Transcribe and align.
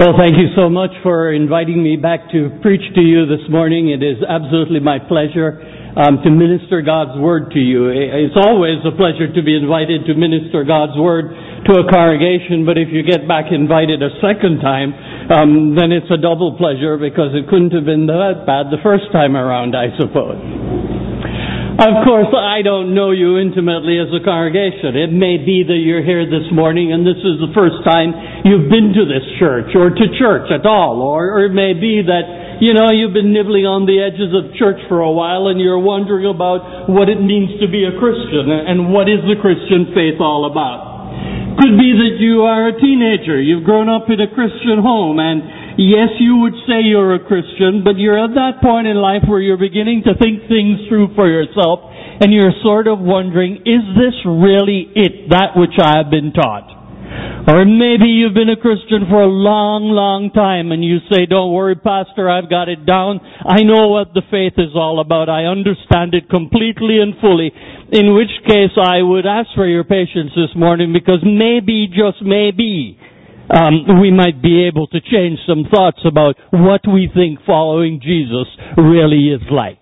Well, 0.00 0.16
thank 0.16 0.32
you 0.40 0.48
so 0.56 0.72
much 0.72 0.96
for 1.04 1.28
inviting 1.28 1.84
me 1.84 2.00
back 2.00 2.32
to 2.32 2.48
preach 2.64 2.80
to 2.96 3.04
you 3.04 3.28
this 3.28 3.44
morning. 3.52 3.92
It 3.92 4.00
is 4.00 4.16
absolutely 4.24 4.80
my 4.80 4.96
pleasure 4.96 5.60
um, 5.92 6.24
to 6.24 6.32
minister 6.32 6.80
God's 6.80 7.20
Word 7.20 7.52
to 7.52 7.60
you. 7.60 7.92
It's 7.92 8.32
always 8.32 8.80
a 8.88 8.96
pleasure 8.96 9.28
to 9.28 9.42
be 9.44 9.52
invited 9.52 10.08
to 10.08 10.16
minister 10.16 10.64
God's 10.64 10.96
Word 10.96 11.36
to 11.68 11.84
a 11.84 11.92
congregation, 11.92 12.64
but 12.64 12.80
if 12.80 12.88
you 12.88 13.04
get 13.04 13.28
back 13.28 13.52
invited 13.52 14.00
a 14.00 14.08
second 14.24 14.64
time, 14.64 14.96
um, 15.28 15.76
then 15.76 15.92
it's 15.92 16.08
a 16.08 16.16
double 16.16 16.56
pleasure 16.56 16.96
because 16.96 17.36
it 17.36 17.44
couldn't 17.52 17.76
have 17.76 17.84
been 17.84 18.08
that 18.08 18.48
bad 18.48 18.72
the 18.72 18.80
first 18.80 19.12
time 19.12 19.36
around, 19.36 19.76
I 19.76 19.92
suppose. 20.00 20.89
Of 21.80 22.04
course, 22.04 22.28
I 22.36 22.60
don't 22.60 22.92
know 22.92 23.08
you 23.08 23.40
intimately 23.40 23.96
as 23.96 24.12
a 24.12 24.20
congregation. 24.20 25.00
It 25.00 25.08
may 25.08 25.40
be 25.40 25.64
that 25.64 25.80
you're 25.80 26.04
here 26.04 26.28
this 26.28 26.44
morning 26.52 26.92
and 26.92 27.08
this 27.08 27.16
is 27.16 27.40
the 27.40 27.48
first 27.56 27.80
time 27.88 28.12
you've 28.44 28.68
been 28.68 28.92
to 28.92 29.08
this 29.08 29.24
church 29.40 29.72
or 29.72 29.88
to 29.88 30.06
church 30.20 30.52
at 30.52 30.68
all. 30.68 31.00
Or, 31.00 31.40
or 31.40 31.48
it 31.48 31.56
may 31.56 31.72
be 31.72 32.04
that, 32.04 32.60
you 32.60 32.76
know, 32.76 32.92
you've 32.92 33.16
been 33.16 33.32
nibbling 33.32 33.64
on 33.64 33.88
the 33.88 33.96
edges 33.96 34.28
of 34.28 34.52
church 34.60 34.76
for 34.92 35.00
a 35.00 35.08
while 35.08 35.48
and 35.48 35.56
you're 35.56 35.80
wondering 35.80 36.28
about 36.28 36.92
what 36.92 37.08
it 37.08 37.16
means 37.16 37.56
to 37.64 37.66
be 37.72 37.88
a 37.88 37.96
Christian 37.96 38.52
and 38.52 38.92
what 38.92 39.08
is 39.08 39.24
the 39.24 39.40
Christian 39.40 39.88
faith 39.96 40.20
all 40.20 40.52
about. 40.52 41.56
Could 41.64 41.80
be 41.80 41.96
that 41.96 42.20
you 42.20 42.44
are 42.44 42.68
a 42.68 42.76
teenager. 42.76 43.40
You've 43.40 43.64
grown 43.64 43.88
up 43.88 44.12
in 44.12 44.20
a 44.20 44.28
Christian 44.28 44.84
home 44.84 45.16
and 45.16 45.40
yes, 45.80 46.12
you 46.20 46.44
would 46.44 46.54
say 46.68 46.84
you're 46.84 47.14
a 47.16 47.24
Christian, 47.24 47.80
but 47.82 47.96
you're 47.96 48.20
at 48.20 48.36
that 48.36 48.60
point 48.60 48.86
in 48.86 48.96
life 48.96 49.24
where 49.26 49.40
you're 49.40 49.60
beginning 49.60 50.04
to 50.04 50.12
think 50.20 50.44
things 50.48 50.84
through 50.88 51.14
for 51.16 51.26
yourself, 51.26 51.80
and 52.20 52.32
you're 52.32 52.52
sort 52.62 52.86
of 52.86 53.00
wondering, 53.00 53.64
is 53.64 53.84
this 53.96 54.16
really 54.28 54.92
it, 54.94 55.30
that 55.30 55.56
which 55.56 55.80
I 55.80 55.96
have 55.96 56.10
been 56.10 56.32
taught? 56.32 56.80
Or 57.48 57.64
maybe 57.64 58.06
you've 58.06 58.36
been 58.36 58.52
a 58.52 58.60
Christian 58.60 59.08
for 59.08 59.22
a 59.24 59.26
long, 59.26 59.90
long 59.90 60.30
time 60.30 60.70
and 60.70 60.84
you 60.84 61.02
say, 61.10 61.26
don't 61.26 61.50
worry, 61.50 61.74
Pastor, 61.74 62.30
I've 62.30 62.52
got 62.52 62.68
it 62.68 62.86
down. 62.86 63.18
I 63.42 63.64
know 63.64 63.88
what 63.88 64.14
the 64.14 64.22
faith 64.30 64.54
is 64.60 64.76
all 64.76 65.00
about. 65.00 65.26
I 65.26 65.50
understand 65.50 66.14
it 66.14 66.30
completely 66.30 67.00
and 67.00 67.18
fully. 67.18 67.50
In 67.90 68.14
which 68.14 68.30
case 68.46 68.76
I 68.78 69.02
would 69.02 69.26
ask 69.26 69.50
for 69.56 69.66
your 69.66 69.82
patience 69.82 70.30
this 70.36 70.54
morning 70.54 70.92
because 70.92 71.24
maybe, 71.26 71.88
just 71.90 72.22
maybe, 72.22 73.00
um, 73.50 74.00
we 74.00 74.10
might 74.10 74.40
be 74.42 74.66
able 74.66 74.86
to 74.88 75.00
change 75.00 75.38
some 75.46 75.64
thoughts 75.70 76.00
about 76.04 76.36
what 76.50 76.82
we 76.86 77.10
think 77.12 77.40
following 77.46 78.00
Jesus 78.02 78.46
really 78.76 79.28
is 79.28 79.42
like. 79.50 79.78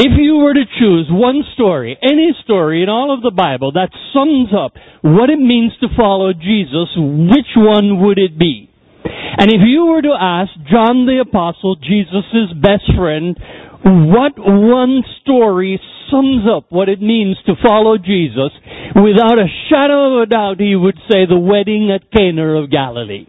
If 0.00 0.12
you 0.16 0.36
were 0.36 0.54
to 0.54 0.64
choose 0.78 1.08
one 1.10 1.42
story, 1.54 1.98
any 2.02 2.30
story 2.44 2.82
in 2.82 2.88
all 2.88 3.12
of 3.12 3.22
the 3.22 3.34
Bible 3.34 3.72
that 3.72 3.90
sums 4.14 4.50
up 4.54 4.74
what 5.02 5.30
it 5.30 5.40
means 5.40 5.72
to 5.80 5.88
follow 5.96 6.32
Jesus, 6.32 6.94
which 6.96 7.50
one 7.56 8.00
would 8.04 8.18
it 8.18 8.38
be? 8.38 8.70
And 9.04 9.50
if 9.50 9.60
you 9.64 9.86
were 9.86 10.02
to 10.02 10.14
ask 10.14 10.50
John 10.70 11.06
the 11.06 11.24
Apostle, 11.26 11.76
Jesus' 11.76 12.52
best 12.60 12.86
friend, 12.94 13.36
what 13.82 14.34
one 14.36 15.02
story 15.22 15.80
sums 16.10 16.44
up 16.48 16.66
what 16.70 16.88
it 16.88 17.00
means 17.00 17.36
to 17.46 17.54
follow 17.62 17.98
Jesus, 17.98 18.52
without 18.94 19.38
a 19.38 19.48
shadow 19.70 20.16
of 20.16 20.22
a 20.22 20.26
doubt 20.26 20.60
he 20.60 20.76
would 20.76 20.96
say 21.10 21.26
the 21.26 21.38
wedding 21.38 21.90
at 21.90 22.10
Cana 22.10 22.62
of 22.62 22.70
Galilee. 22.70 23.26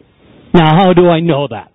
Now 0.54 0.76
how 0.76 0.92
do 0.92 1.08
I 1.08 1.20
know 1.20 1.48
that? 1.48 1.72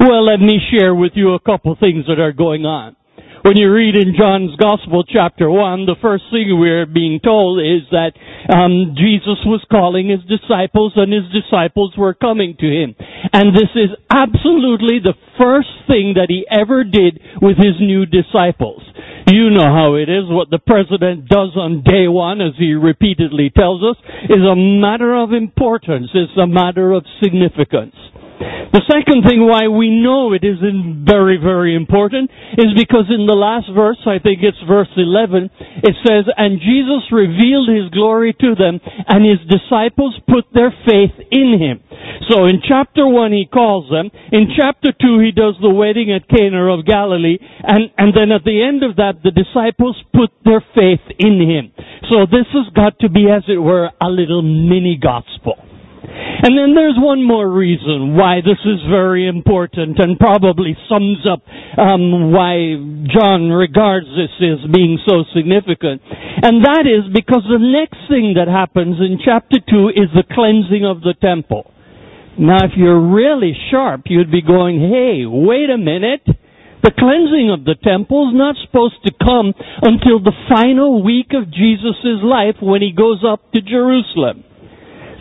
Well, 0.00 0.24
let 0.24 0.40
me 0.40 0.58
share 0.70 0.94
with 0.94 1.12
you 1.14 1.34
a 1.34 1.40
couple 1.40 1.76
things 1.78 2.06
that 2.08 2.18
are 2.18 2.32
going 2.32 2.66
on. 2.66 2.96
When 3.44 3.58
you 3.58 3.70
read 3.70 3.94
in 3.94 4.16
John's 4.16 4.56
Gospel, 4.56 5.04
chapter 5.04 5.50
1, 5.50 5.84
the 5.84 6.00
first 6.00 6.24
thing 6.32 6.48
we're 6.58 6.86
being 6.86 7.20
told 7.22 7.60
is 7.60 7.84
that 7.92 8.16
um, 8.48 8.96
Jesus 8.96 9.36
was 9.44 9.60
calling 9.70 10.08
his 10.08 10.24
disciples 10.24 10.94
and 10.96 11.12
his 11.12 11.28
disciples 11.28 11.92
were 11.92 12.14
coming 12.14 12.56
to 12.58 12.64
him. 12.64 12.96
And 13.36 13.54
this 13.54 13.68
is 13.76 13.92
absolutely 14.08 14.96
the 15.04 15.12
first 15.36 15.68
thing 15.86 16.16
that 16.16 16.32
he 16.32 16.48
ever 16.48 16.84
did 16.84 17.20
with 17.42 17.60
his 17.60 17.76
new 17.84 18.06
disciples. 18.08 18.80
You 19.26 19.48
know 19.50 19.64
how 19.72 19.94
it 19.94 20.08
is. 20.10 20.24
What 20.28 20.50
the 20.50 20.58
president 20.58 21.28
does 21.28 21.56
on 21.56 21.82
day 21.82 22.08
one, 22.08 22.40
as 22.42 22.52
he 22.58 22.74
repeatedly 22.74 23.50
tells 23.56 23.82
us, 23.82 23.96
is 24.24 24.44
a 24.44 24.54
matter 24.54 25.14
of 25.16 25.32
importance. 25.32 26.08
It's 26.12 26.36
a 26.36 26.46
matter 26.46 26.92
of 26.92 27.04
significance. 27.22 27.94
The 28.74 28.82
second 28.90 29.22
thing 29.22 29.46
why 29.46 29.68
we 29.68 29.88
know 29.88 30.34
it 30.34 30.42
is 30.42 30.58
very, 31.06 31.38
very 31.38 31.78
important 31.78 32.30
is 32.58 32.74
because 32.74 33.06
in 33.06 33.24
the 33.24 33.38
last 33.38 33.70
verse, 33.70 34.02
I 34.02 34.18
think 34.18 34.42
it's 34.42 34.58
verse 34.66 34.90
11, 34.96 35.48
it 35.86 35.96
says, 36.02 36.26
And 36.36 36.58
Jesus 36.58 37.06
revealed 37.14 37.70
His 37.70 37.88
glory 37.94 38.34
to 38.34 38.58
them, 38.58 38.82
and 38.82 39.22
His 39.22 39.40
disciples 39.46 40.18
put 40.26 40.50
their 40.52 40.74
faith 40.84 41.14
in 41.30 41.56
Him. 41.56 41.80
So 42.28 42.44
in 42.50 42.60
chapter 42.66 43.06
1 43.06 43.32
He 43.32 43.46
calls 43.46 43.88
them, 43.88 44.10
in 44.32 44.50
chapter 44.58 44.90
2 44.90 45.22
He 45.22 45.30
does 45.30 45.54
the 45.62 45.72
wedding 45.72 46.10
at 46.10 46.28
Cana 46.28 46.66
of 46.74 46.84
Galilee, 46.84 47.38
and, 47.40 47.94
and 47.96 48.10
then 48.10 48.34
at 48.34 48.42
the 48.42 48.58
end 48.58 48.82
of 48.82 48.96
that, 48.96 49.22
the 49.22 49.30
disciples 49.30 49.96
put 50.12 50.34
their 50.44 50.64
faith 50.74 51.04
in 51.18 51.38
Him. 51.40 51.70
So 52.10 52.26
this 52.26 52.50
has 52.52 52.68
got 52.74 52.98
to 53.00 53.08
be, 53.08 53.30
as 53.30 53.44
it 53.48 53.62
were, 53.62 53.88
a 54.02 54.10
little 54.10 54.42
mini 54.42 54.98
gospel. 55.00 55.73
And 56.44 56.52
then 56.60 56.76
there's 56.76 57.00
one 57.00 57.24
more 57.24 57.48
reason 57.48 58.20
why 58.20 58.44
this 58.44 58.60
is 58.68 58.84
very 58.92 59.26
important 59.26 59.96
and 59.96 60.20
probably 60.20 60.76
sums 60.92 61.24
up 61.24 61.40
um, 61.80 62.36
why 62.36 62.76
John 63.08 63.48
regards 63.48 64.04
this 64.12 64.28
as 64.44 64.60
being 64.68 65.00
so 65.08 65.24
significant. 65.32 66.04
And 66.04 66.60
that 66.68 66.84
is 66.84 67.08
because 67.08 67.48
the 67.48 67.64
next 67.64 67.96
thing 68.12 68.36
that 68.36 68.44
happens 68.44 69.00
in 69.00 69.24
chapter 69.24 69.56
2 69.56 69.96
is 69.96 70.12
the 70.12 70.28
cleansing 70.36 70.84
of 70.84 71.00
the 71.00 71.16
temple. 71.16 71.72
Now 72.36 72.60
if 72.68 72.76
you're 72.76 73.00
really 73.00 73.56
sharp, 73.70 74.02
you'd 74.12 74.30
be 74.30 74.44
going, 74.44 74.84
hey, 74.84 75.24
wait 75.24 75.72
a 75.72 75.80
minute. 75.80 76.28
The 76.84 76.92
cleansing 76.92 77.56
of 77.56 77.64
the 77.64 77.80
temple 77.80 78.28
is 78.28 78.36
not 78.36 78.60
supposed 78.60 79.00
to 79.08 79.16
come 79.16 79.56
until 79.80 80.20
the 80.20 80.36
final 80.52 81.00
week 81.02 81.32
of 81.32 81.48
Jesus' 81.48 82.20
life 82.20 82.60
when 82.60 82.82
he 82.82 82.92
goes 82.92 83.24
up 83.24 83.40
to 83.56 83.62
Jerusalem. 83.64 84.44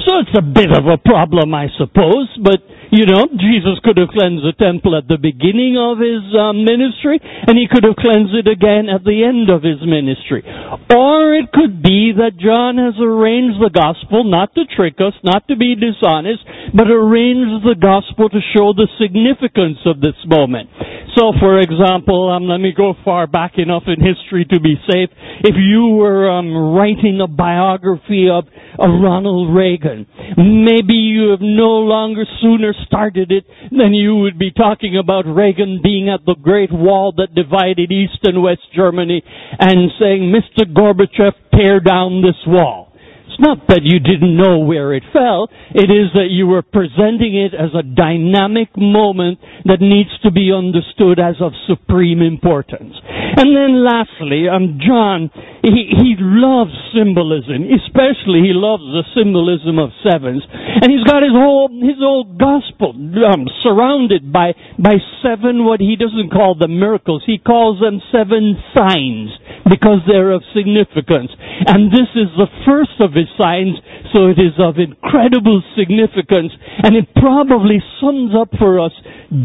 So 0.04 0.20
it's 0.20 0.36
a 0.38 0.44
bit 0.44 0.72
of 0.76 0.84
a 0.88 0.98
problem, 1.00 1.54
I 1.56 1.68
suppose, 1.80 2.28
but 2.44 2.60
you 2.94 3.10
know, 3.10 3.26
Jesus 3.40 3.82
could 3.82 3.98
have 3.98 4.14
cleansed 4.14 4.46
the 4.46 4.54
temple 4.54 4.94
at 4.94 5.10
the 5.10 5.18
beginning 5.18 5.80
of 5.82 5.98
his 5.98 6.22
um, 6.38 6.62
ministry, 6.62 7.18
and 7.24 7.58
he 7.58 7.66
could 7.66 7.82
have 7.88 7.98
cleansed 7.98 8.38
it 8.38 8.46
again 8.46 8.86
at 8.86 9.02
the 9.02 9.26
end 9.26 9.50
of 9.50 9.66
his 9.66 9.82
ministry. 9.82 10.46
Or 10.94 11.34
it 11.34 11.50
could 11.50 11.82
be 11.82 12.14
that 12.22 12.38
John 12.38 12.78
has 12.78 12.94
arranged 13.02 13.58
the 13.58 13.74
gospel 13.74 14.22
not 14.30 14.54
to 14.54 14.70
trick 14.70 15.02
us, 15.02 15.18
not 15.26 15.48
to 15.50 15.58
be 15.58 15.74
dishonest, 15.74 16.46
but 16.78 16.86
arranged 16.86 17.66
the 17.66 17.80
gospel 17.82 18.30
to 18.30 18.42
show 18.54 18.78
the 18.78 18.86
significance 19.02 19.82
of 19.90 19.98
this 19.98 20.20
moment. 20.30 20.70
So, 21.16 21.32
for 21.40 21.60
example, 21.60 22.32
um, 22.32 22.48
let 22.48 22.58
me 22.58 22.74
go 22.76 22.96
far 23.06 23.28
back 23.28 23.54
enough 23.58 23.84
in 23.86 24.02
history 24.02 24.46
to 24.46 24.60
be 24.60 24.76
safe. 24.90 25.10
If 25.44 25.56
you 25.56 25.96
were 25.96 26.30
um, 26.30 26.74
writing 26.74 27.20
a 27.22 27.28
biography 27.28 28.30
of, 28.32 28.46
of 28.80 28.90
Ronald 28.90 29.56
Reagan, 29.56 30.08
maybe 30.38 30.94
you 30.94 31.30
have 31.30 31.42
no 31.42 31.86
longer 31.86 32.24
sooner 32.42 32.74
started 32.88 33.32
it, 33.32 33.46
than 33.70 33.94
you 33.94 34.16
would 34.16 34.40
be 34.40 34.52
talking 34.52 34.98
about 34.98 35.26
Reagan 35.28 35.82
being 35.84 36.10
at 36.10 36.26
the 36.26 36.36
Great 36.42 36.72
Wall 36.72 37.14
that 37.18 37.36
divided 37.36 37.92
East 37.92 38.20
and 38.24 38.42
West 38.42 38.66
Germany 38.76 39.22
and 39.60 39.92
saying, 40.00 40.34
Mr. 40.34 40.66
Gorbachev, 40.66 41.34
tear 41.54 41.80
down 41.80 42.24
this 42.24 42.42
wall. 42.48 42.93
It's 43.34 43.42
not 43.42 43.66
that 43.66 43.82
you 43.82 43.98
didn't 43.98 44.38
know 44.38 44.60
where 44.60 44.94
it 44.94 45.02
fell. 45.10 45.50
It 45.74 45.90
is 45.90 46.14
that 46.14 46.30
you 46.30 46.46
were 46.46 46.62
presenting 46.62 47.34
it 47.34 47.58
as 47.58 47.74
a 47.74 47.82
dynamic 47.82 48.70
moment 48.78 49.42
that 49.66 49.82
needs 49.82 50.14
to 50.22 50.30
be 50.30 50.54
understood 50.54 51.18
as 51.18 51.42
of 51.42 51.58
supreme 51.66 52.22
importance. 52.22 52.94
And 53.02 53.50
then 53.58 53.82
lastly, 53.82 54.46
um, 54.46 54.78
John, 54.78 55.34
he, 55.66 55.90
he 55.98 56.14
loves 56.22 56.78
symbolism. 56.94 57.74
Especially 57.74 58.46
he 58.46 58.54
loves 58.54 58.86
the 58.86 59.02
symbolism 59.18 59.82
of 59.82 59.90
sevens. 60.06 60.46
And 60.54 60.94
he's 60.94 61.08
got 61.10 61.26
his 61.26 61.34
whole, 61.34 61.74
his 61.74 61.98
whole 61.98 62.30
gospel 62.38 62.94
um, 62.94 63.50
surrounded 63.66 64.30
by, 64.30 64.54
by 64.78 65.02
seven 65.26 65.66
what 65.66 65.82
he 65.82 65.98
doesn't 65.98 66.30
call 66.30 66.54
the 66.54 66.70
miracles. 66.70 67.26
He 67.26 67.42
calls 67.42 67.82
them 67.82 67.98
seven 68.14 68.62
signs 68.78 69.34
because 69.66 70.06
they're 70.06 70.32
of 70.32 70.44
significance. 70.54 71.32
And 71.66 71.90
this 71.90 72.12
is 72.14 72.30
the 72.38 72.52
first 72.68 73.00
of 73.00 73.16
his 73.16 73.23
signs, 73.38 73.78
so 74.14 74.28
it 74.28 74.40
is 74.40 74.54
of 74.60 74.78
incredible 74.78 75.62
significance, 75.78 76.52
and 76.84 76.96
it 76.96 77.08
probably 77.16 77.82
sums 78.00 78.32
up 78.36 78.50
for 78.58 78.80
us 78.80 78.94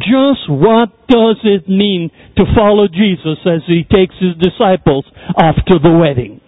just 0.00 0.48
what 0.48 0.90
does 1.08 1.40
it 1.44 1.68
mean 1.68 2.10
to 2.36 2.44
follow 2.54 2.88
Jesus 2.88 3.38
as 3.46 3.62
he 3.66 3.84
takes 3.84 4.14
his 4.20 4.36
disciples 4.36 5.04
off 5.36 5.56
to 5.68 5.78
the 5.78 5.92
wedding. 5.92 6.40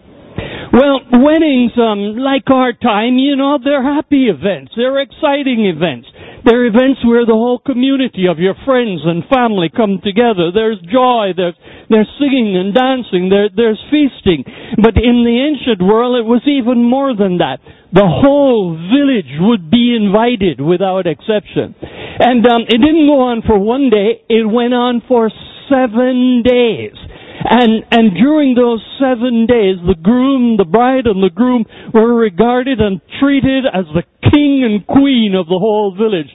Well, 0.72 1.00
weddings, 1.10 1.72
um, 1.76 2.16
like 2.16 2.46
our 2.50 2.72
time, 2.72 3.18
you 3.18 3.34
know, 3.34 3.58
they're 3.62 3.82
happy 3.82 4.28
events. 4.28 4.72
They're 4.76 5.00
exciting 5.00 5.66
events. 5.66 6.06
They're 6.44 6.64
events 6.64 7.04
where 7.04 7.26
the 7.26 7.36
whole 7.36 7.58
community 7.60 8.26
of 8.30 8.38
your 8.38 8.54
friends 8.64 9.02
and 9.04 9.24
family 9.28 9.68
come 9.68 10.00
together. 10.02 10.48
There's 10.52 10.80
joy, 10.88 11.36
there's, 11.36 11.54
there's 11.88 12.08
singing 12.18 12.56
and 12.56 12.72
dancing, 12.72 13.28
there, 13.28 13.48
there's 13.54 13.80
feasting. 13.92 14.44
But 14.80 14.96
in 14.96 15.24
the 15.24 15.36
ancient 15.36 15.82
world, 15.84 16.16
it 16.16 16.24
was 16.28 16.42
even 16.48 16.82
more 16.82 17.14
than 17.14 17.38
that. 17.38 17.60
The 17.92 18.06
whole 18.06 18.72
village 18.72 19.30
would 19.40 19.70
be 19.70 19.92
invited 19.98 20.60
without 20.60 21.06
exception. 21.06 21.74
And 21.82 22.46
um, 22.46 22.62
it 22.68 22.78
didn't 22.78 23.06
go 23.06 23.20
on 23.20 23.42
for 23.44 23.58
one 23.58 23.90
day, 23.90 24.22
it 24.28 24.48
went 24.48 24.72
on 24.72 25.02
for 25.08 25.30
seven 25.68 26.42
days. 26.46 26.96
And, 27.40 27.84
and 27.90 28.12
during 28.14 28.54
those 28.54 28.84
seven 29.00 29.46
days, 29.48 29.80
the 29.80 29.96
groom, 29.96 30.56
the 30.56 30.68
bride, 30.68 31.06
and 31.06 31.22
the 31.22 31.32
groom 31.32 31.64
were 31.92 32.14
regarded 32.14 32.80
and 32.80 33.00
treated 33.18 33.64
as 33.64 33.88
the 33.96 34.04
king 34.28 34.60
and 34.60 34.86
queen 34.86 35.32
of 35.34 35.46
the 35.46 35.58
whole 35.58 35.96
village. 35.96 36.28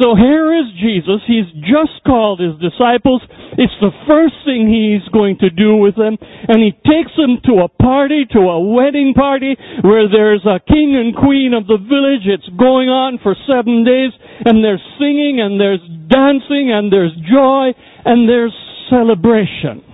So 0.00 0.16
here 0.16 0.54
is 0.56 0.72
Jesus. 0.80 1.20
He's 1.26 1.50
just 1.66 2.00
called 2.06 2.40
his 2.40 2.56
disciples. 2.62 3.22
It's 3.58 3.76
the 3.82 3.92
first 4.08 4.34
thing 4.46 4.66
he's 4.66 5.04
going 5.12 5.38
to 5.44 5.50
do 5.50 5.76
with 5.76 5.94
them. 5.94 6.16
And 6.48 6.62
he 6.62 6.72
takes 6.72 7.12
them 7.18 7.38
to 7.44 7.66
a 7.66 7.68
party, 7.68 8.24
to 8.32 8.40
a 8.40 8.58
wedding 8.58 9.12
party, 9.14 9.54
where 9.82 10.08
there's 10.08 10.46
a 10.46 10.64
king 10.64 10.96
and 10.96 11.14
queen 11.14 11.52
of 11.52 11.66
the 11.66 11.78
village. 11.78 12.24
It's 12.24 12.48
going 12.56 12.88
on 12.88 13.20
for 13.22 13.36
seven 13.46 13.84
days. 13.84 14.10
And 14.46 14.64
there's 14.64 14.82
singing, 14.98 15.38
and 15.42 15.60
there's 15.60 15.84
dancing, 16.08 16.72
and 16.72 16.90
there's 16.90 17.14
joy, 17.28 17.74
and 18.06 18.26
there's 18.26 18.54
celebration. 18.88 19.91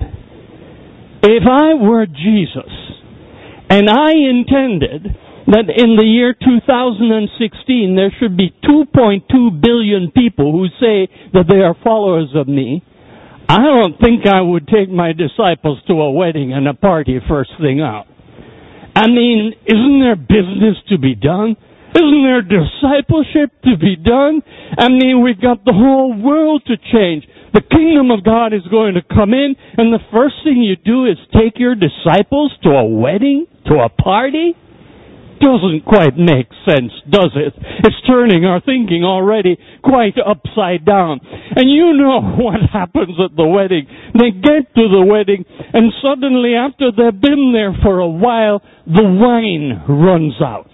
If 1.23 1.43
I 1.51 1.75
were 1.75 2.07
Jesus, 2.07 2.73
and 3.71 3.89
I 3.91 4.13
intended 4.13 5.17
that 5.49 5.67
in 5.69 5.97
the 5.97 6.05
year 6.05 6.35
2016 6.35 7.97
there 7.97 8.13
should 8.21 8.37
be 8.37 8.55
2.2 8.65 9.61
billion 9.61 10.13
people 10.13 10.53
who 10.53 10.69
say 10.79 11.09
that 11.33 11.49
they 11.49 11.61
are 11.65 11.75
followers 11.83 12.31
of 12.35 12.47
me. 12.49 12.85
I 13.49 13.57
don't 13.57 13.99
think 13.99 14.27
I 14.27 14.43
would 14.43 14.69
take 14.69 14.91
my 14.91 15.13
disciples 15.13 15.81
to 15.89 15.95
a 15.95 16.11
wedding 16.11 16.53
and 16.53 16.69
a 16.69 16.75
party 16.75 17.19
first 17.27 17.51
thing 17.61 17.81
out. 17.81 18.07
I 18.95 19.09
mean, 19.09 19.55
isn't 19.65 20.01
there 20.01 20.17
business 20.17 20.77
to 20.91 20.99
be 20.99 21.15
done? 21.15 21.57
Isn't 21.95 22.23
there 22.23 22.43
discipleship 22.43 23.51
to 23.65 23.77
be 23.79 23.97
done? 23.97 24.43
I 24.77 24.89
mean, 24.89 25.23
we've 25.23 25.41
got 25.41 25.65
the 25.65 25.73
whole 25.73 26.15
world 26.15 26.63
to 26.67 26.77
change. 26.77 27.25
The 27.55 27.63
kingdom 27.63 28.11
of 28.11 28.25
God 28.25 28.53
is 28.53 28.63
going 28.71 28.95
to 28.95 29.03
come 29.03 29.33
in, 29.33 29.57
and 29.77 29.93
the 29.93 30.05
first 30.13 30.37
thing 30.45 30.63
you 30.63 30.77
do 30.77 31.07
is 31.07 31.17
take 31.33 31.59
your 31.59 31.75
disciples 31.75 32.53
to 32.63 32.71
a 32.71 32.85
wedding, 32.85 33.47
to 33.67 33.81
a 33.81 33.89
party? 33.89 34.55
doesn't 35.41 35.85
quite 35.87 36.17
make 36.19 36.51
sense, 36.67 36.93
does 37.09 37.31
it? 37.35 37.55
It's 37.85 37.97
turning 38.07 38.45
our 38.45 38.61
thinking 38.61 39.05
already 39.05 39.57
quite 39.83 40.15
upside 40.19 40.85
down. 40.85 41.21
And 41.23 41.71
you 41.71 41.95
know 41.95 42.21
what 42.39 42.61
happens 42.73 43.17
at 43.23 43.37
the 43.37 43.47
wedding. 43.47 43.87
They 44.19 44.31
get 44.31 44.75
to 44.75 44.85
the 44.89 45.05
wedding 45.07 45.45
and 45.73 45.93
suddenly 46.03 46.55
after 46.55 46.91
they've 46.91 47.21
been 47.21 47.53
there 47.53 47.75
for 47.83 48.01
a 48.01 48.09
while, 48.09 48.63
the 48.87 49.05
wine 49.05 49.85
runs 49.89 50.35
out. 50.43 50.71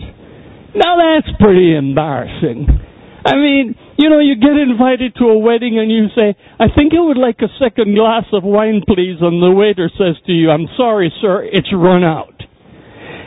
Now 0.74 0.98
that's 0.98 1.30
pretty 1.38 1.76
embarrassing. 1.76 2.66
I 3.24 3.36
mean, 3.36 3.74
you 3.96 4.10
know, 4.10 4.20
you 4.20 4.36
get 4.36 4.52
invited 4.52 5.14
to 5.16 5.32
a 5.32 5.38
wedding 5.38 5.78
and 5.78 5.90
you 5.90 6.12
say, 6.14 6.36
I 6.60 6.66
think 6.76 6.92
I 6.92 7.00
would 7.00 7.16
like 7.16 7.40
a 7.40 7.48
second 7.56 7.94
glass 7.94 8.28
of 8.32 8.44
wine, 8.44 8.82
please. 8.86 9.16
And 9.22 9.40
the 9.40 9.50
waiter 9.54 9.88
says 9.96 10.20
to 10.26 10.32
you, 10.32 10.50
I'm 10.50 10.68
sorry, 10.76 11.12
sir, 11.22 11.44
it's 11.44 11.72
run 11.72 12.04
out. 12.04 12.36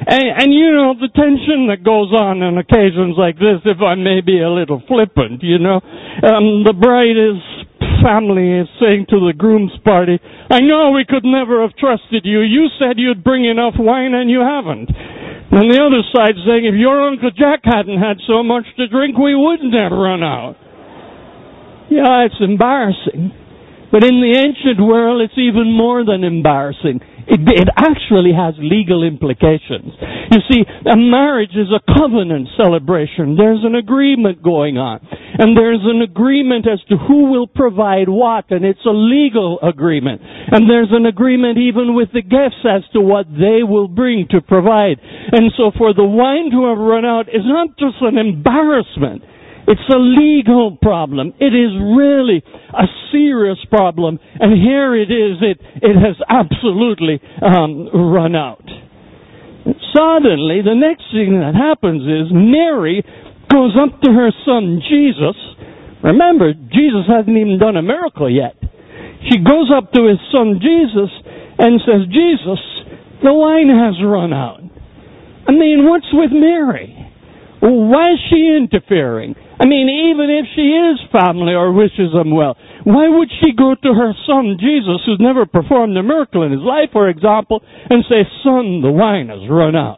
And, 0.06 0.28
and 0.38 0.54
you 0.54 0.70
know, 0.72 0.94
the 0.94 1.10
tension 1.10 1.68
that 1.74 1.84
goes 1.84 2.14
on 2.14 2.44
on 2.46 2.62
occasions 2.62 3.18
like 3.18 3.42
this, 3.42 3.66
if 3.66 3.82
I 3.82 3.96
may 3.96 4.22
be 4.22 4.40
a 4.40 4.52
little 4.52 4.84
flippant, 4.88 5.42
you 5.42 5.58
know, 5.58 5.82
um, 5.82 6.62
the 6.62 6.78
bride's 6.78 7.42
family 8.06 8.62
is 8.62 8.70
saying 8.80 9.08
to 9.10 9.18
the 9.18 9.34
groom's 9.34 9.74
party, 9.84 10.20
I 10.52 10.62
know 10.62 10.92
we 10.94 11.10
could 11.10 11.26
never 11.26 11.66
have 11.66 11.76
trusted 11.76 12.22
you. 12.24 12.42
You 12.42 12.70
said 12.78 13.02
you'd 13.02 13.24
bring 13.24 13.46
enough 13.46 13.74
wine 13.80 14.14
and 14.14 14.30
you 14.30 14.46
haven't. 14.46 14.92
And 15.50 15.72
the 15.72 15.80
other 15.80 16.04
side 16.14 16.36
saying, 16.46 16.66
if 16.66 16.76
your 16.76 17.08
Uncle 17.08 17.32
Jack 17.32 17.62
hadn't 17.64 18.00
had 18.00 18.18
so 18.28 18.44
much 18.44 18.66
to 18.78 18.88
drink, 18.88 19.18
we 19.18 19.34
wouldn't 19.34 19.74
have 19.74 19.92
run 19.92 20.22
out. 20.22 20.56
Yeah, 21.90 22.26
it's 22.28 22.36
embarrassing. 22.40 23.32
But 23.92 24.04
in 24.04 24.20
the 24.20 24.36
ancient 24.36 24.86
world, 24.86 25.22
it's 25.22 25.38
even 25.38 25.72
more 25.72 26.04
than 26.04 26.24
embarrassing. 26.26 27.00
It, 27.28 27.44
it 27.44 27.70
actually 27.76 28.32
has 28.32 28.56
legal 28.58 29.04
implications. 29.04 29.92
You 30.32 30.40
see, 30.50 30.64
a 30.88 30.96
marriage 30.96 31.56
is 31.56 31.68
a 31.76 31.84
covenant 31.84 32.48
celebration. 32.56 33.36
There's 33.36 33.64
an 33.64 33.76
agreement 33.76 34.42
going 34.42 34.78
on. 34.78 35.04
And 35.40 35.56
there's 35.56 35.84
an 35.84 36.02
agreement 36.02 36.66
as 36.68 36.80
to 36.90 36.98
who 36.98 37.30
will 37.30 37.48
provide 37.48 38.10
what, 38.10 38.50
and 38.50 38.66
it's 38.66 38.84
a 38.86 38.96
legal 38.96 39.60
agreement. 39.62 40.22
And 40.24 40.70
there's 40.70 40.90
an 40.92 41.06
agreement 41.06 41.58
even 41.60 41.96
with 41.96 42.10
the 42.14 42.24
guests 42.24 42.64
as 42.64 42.82
to 42.94 43.02
what 43.02 43.28
they 43.30 43.62
will 43.62 43.88
bring 43.88 44.28
to 44.32 44.42
provide. 44.42 44.98
And 45.32 45.52
so 45.56 45.72
for 45.78 45.94
the 45.94 46.08
wine 46.08 46.50
to 46.52 46.66
have 46.72 46.80
run 46.80 47.06
out 47.06 47.30
is 47.30 47.44
not 47.46 47.78
just 47.78 47.98
an 48.02 48.18
embarrassment. 48.18 49.22
It's 49.68 49.94
a 49.94 50.00
legal 50.00 50.78
problem. 50.82 51.34
It 51.40 51.52
is 51.52 51.76
really 51.76 52.42
a 52.72 52.88
serious 53.12 53.60
problem. 53.70 54.18
And 54.40 54.56
here 54.56 54.96
it 54.96 55.12
is. 55.12 55.38
It, 55.42 55.60
it 55.84 55.96
has 56.00 56.16
absolutely 56.30 57.20
um, 57.44 57.90
run 57.94 58.36
out. 58.36 58.64
Suddenly, 59.92 60.64
the 60.64 60.80
next 60.80 61.12
thing 61.12 61.44
that 61.44 61.52
happens 61.54 62.02
is 62.08 62.32
Mary 62.32 63.04
goes 63.52 63.76
up 63.76 64.00
to 64.02 64.12
her 64.12 64.32
son 64.46 64.80
Jesus. 64.88 65.36
Remember, 66.04 66.54
Jesus 66.54 67.04
hasn't 67.08 67.36
even 67.36 67.60
done 67.60 67.76
a 67.76 67.82
miracle 67.82 68.32
yet. 68.32 68.56
She 69.28 69.40
goes 69.44 69.70
up 69.76 69.92
to 69.92 70.08
his 70.08 70.20
son 70.32 70.62
Jesus 70.64 71.12
and 71.60 71.82
says, 71.84 72.08
Jesus, 72.08 72.62
the 73.24 73.34
wine 73.34 73.68
has 73.68 74.00
run 74.00 74.32
out. 74.32 74.62
I 75.48 75.52
mean, 75.52 75.84
what's 75.90 76.08
with 76.14 76.32
Mary? 76.32 77.07
Why 77.62 78.14
is 78.14 78.20
she 78.30 78.58
interfering? 78.58 79.36
I 79.60 79.66
mean, 79.66 79.90
even 79.90 80.30
if 80.30 80.46
she 80.54 80.70
is 80.78 81.02
family 81.10 81.54
or 81.54 81.74
wishes 81.74 82.14
them 82.14 82.30
well, 82.30 82.56
why 82.86 83.10
would 83.10 83.30
she 83.42 83.58
go 83.58 83.74
to 83.74 83.92
her 83.94 84.14
son 84.30 84.58
Jesus, 84.62 85.02
who's 85.06 85.20
never 85.20 85.46
performed 85.46 85.98
a 85.98 86.04
miracle 86.04 86.44
in 86.44 86.52
his 86.52 86.62
life, 86.62 86.94
for 86.94 87.10
example, 87.10 87.62
and 87.90 88.06
say, 88.06 88.22
Son, 88.44 88.82
the 88.82 88.94
wine 88.94 89.30
has 89.30 89.42
run 89.50 89.76
out? 89.76 89.98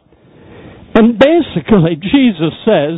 And 0.94 1.18
basically, 1.20 2.00
Jesus 2.00 2.56
says, 2.64 2.96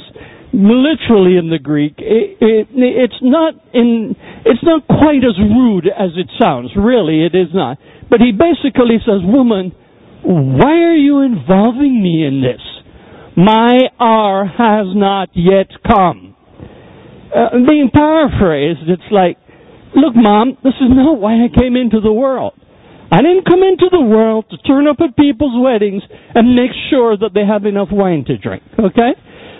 literally 0.54 1.36
in 1.36 1.50
the 1.50 1.58
Greek, 1.58 1.94
it, 1.98 2.38
it, 2.40 2.68
it's 2.70 3.20
not 3.22 3.54
in, 3.74 4.14
it's 4.46 4.62
not 4.62 4.86
quite 4.86 5.26
as 5.26 5.36
rude 5.40 5.88
as 5.90 6.14
it 6.16 6.30
sounds. 6.40 6.70
Really, 6.76 7.24
it 7.26 7.34
is 7.34 7.48
not. 7.52 7.78
But 8.08 8.20
he 8.20 8.30
basically 8.30 9.00
says, 9.00 9.24
Woman, 9.24 9.72
why 10.22 10.86
are 10.86 10.96
you 10.96 11.20
involving 11.20 12.00
me 12.00 12.24
in 12.24 12.42
this? 12.42 12.62
My 13.36 13.88
hour 13.98 14.44
has 14.46 14.94
not 14.94 15.30
yet 15.34 15.68
come 15.86 16.32
uh, 17.32 17.56
being 17.66 17.90
paraphrased, 17.92 18.88
it's 18.88 19.10
like, 19.10 19.38
look, 19.96 20.14
mom, 20.14 20.58
this 20.62 20.76
is 20.80 20.92
not 20.92 21.18
why 21.18 21.40
I 21.40 21.48
came 21.48 21.76
into 21.76 22.00
the 22.00 22.12
world. 22.12 22.52
I 23.10 23.20
didn't 23.20 23.44
come 23.44 23.62
into 23.62 23.88
the 23.90 24.00
world 24.00 24.46
to 24.50 24.56
turn 24.58 24.86
up 24.86 24.96
at 25.00 25.16
people's 25.16 25.56
weddings 25.56 26.02
and 26.34 26.56
make 26.56 26.72
sure 26.88 27.16
that 27.16 27.32
they 27.34 27.44
have 27.44 27.64
enough 27.64 27.88
wine 27.90 28.24
to 28.26 28.36
drink, 28.38 28.62
okay? 28.78 29.12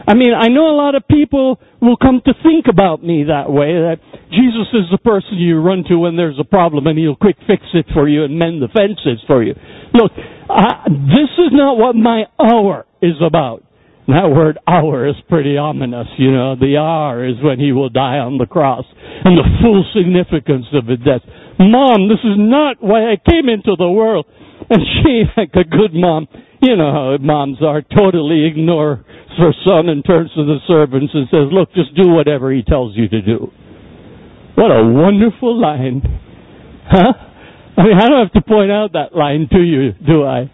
I 0.08 0.14
mean, 0.14 0.32
I 0.34 0.48
know 0.48 0.72
a 0.72 0.76
lot 0.76 0.94
of 0.94 1.06
people 1.06 1.60
will 1.80 1.96
come 1.96 2.20
to 2.24 2.32
think 2.42 2.66
about 2.68 3.04
me 3.04 3.24
that 3.24 3.52
way, 3.52 3.72
that 3.72 4.00
Jesus 4.32 4.68
is 4.72 4.88
the 4.90 4.98
person 4.98 5.36
you 5.36 5.60
run 5.60 5.84
to 5.88 5.96
when 5.96 6.16
there's 6.16 6.40
a 6.40 6.48
problem 6.48 6.86
and 6.86 6.98
he'll 6.98 7.16
quick 7.16 7.36
fix 7.46 7.62
it 7.74 7.86
for 7.92 8.08
you 8.08 8.24
and 8.24 8.38
mend 8.38 8.60
the 8.60 8.68
fences 8.68 9.22
for 9.26 9.42
you. 9.42 9.54
Look, 9.94 10.12
I, 10.48 10.88
this 10.88 11.30
is 11.38 11.52
not 11.52 11.76
what 11.76 11.94
my 11.94 12.24
hour 12.40 12.86
is 13.02 13.18
about. 13.24 13.64
That 14.08 14.34
word 14.34 14.58
hour 14.66 15.06
is 15.06 15.14
pretty 15.28 15.56
ominous, 15.56 16.08
you 16.18 16.32
know. 16.32 16.56
The 16.58 16.76
hour 16.76 17.22
is 17.22 17.38
when 17.42 17.60
he 17.60 17.70
will 17.70 17.88
die 17.88 18.18
on 18.18 18.38
the 18.38 18.46
cross. 18.46 18.84
And 19.24 19.38
the 19.38 19.46
full 19.62 19.86
significance 19.94 20.66
of 20.74 20.90
his 20.90 20.98
death. 21.06 21.22
Mom, 21.58 22.10
this 22.10 22.18
is 22.26 22.34
not 22.34 22.82
why 22.82 23.14
I 23.14 23.14
came 23.14 23.46
into 23.46 23.78
the 23.78 23.90
world. 23.90 24.26
And 24.68 24.82
she, 25.02 25.22
like 25.36 25.54
a 25.54 25.62
good 25.62 25.94
mom, 25.94 26.26
you 26.60 26.74
know 26.74 26.90
how 26.90 27.16
moms 27.22 27.62
are, 27.62 27.82
totally 27.82 28.46
ignores 28.46 29.06
her 29.38 29.54
son 29.64 29.88
and 29.88 30.04
turns 30.04 30.30
to 30.34 30.44
the 30.44 30.58
servants 30.66 31.14
and 31.14 31.26
says, 31.30 31.48
look, 31.50 31.72
just 31.72 31.94
do 31.94 32.10
whatever 32.10 32.52
he 32.52 32.62
tells 32.62 32.96
you 32.96 33.08
to 33.08 33.22
do. 33.22 33.50
What 34.56 34.70
a 34.70 34.82
wonderful 34.82 35.58
line. 35.60 36.02
Huh? 36.90 37.12
I 37.78 37.82
mean, 37.84 37.96
I 37.96 38.08
don't 38.08 38.28
have 38.28 38.34
to 38.34 38.42
point 38.42 38.70
out 38.70 38.92
that 38.92 39.14
line 39.16 39.48
to 39.50 39.58
you, 39.58 39.92
do 40.04 40.24
I? 40.24 40.50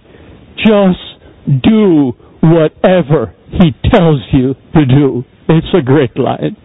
Just 0.57 1.65
do 1.65 2.13
whatever 2.43 3.35
he 3.51 3.73
tells 3.91 4.21
you 4.33 4.55
to 4.75 4.87
do. 4.87 5.25
It's 5.49 5.73
a 5.75 5.83
great 5.83 6.17
line. 6.19 6.57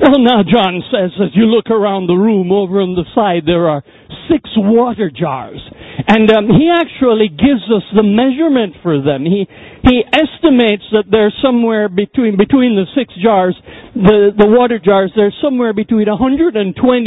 Well, 0.00 0.18
now 0.18 0.42
John 0.42 0.82
says, 0.90 1.10
as 1.20 1.30
you 1.34 1.44
look 1.44 1.70
around 1.70 2.06
the 2.06 2.14
room 2.14 2.50
over 2.50 2.80
on 2.80 2.96
the 2.96 3.04
side, 3.14 3.42
there 3.44 3.68
are 3.68 3.84
six 4.30 4.48
water 4.56 5.10
jars. 5.10 5.60
And 6.06 6.30
um, 6.30 6.46
he 6.48 6.70
actually 6.70 7.28
gives 7.28 7.64
us 7.68 7.82
the 7.94 8.02
measurement 8.02 8.76
for 8.82 9.02
them. 9.02 9.24
He 9.24 9.46
he 9.82 10.04
estimates 10.06 10.84
that 10.92 11.08
there's 11.10 11.34
somewhere 11.42 11.88
between 11.88 12.36
between 12.36 12.76
the 12.76 12.86
six 12.94 13.12
jars, 13.22 13.56
the 13.94 14.30
the 14.36 14.46
water 14.46 14.78
jars, 14.78 15.12
there's 15.16 15.36
somewhere 15.42 15.72
between 15.72 16.08
120 16.08 16.54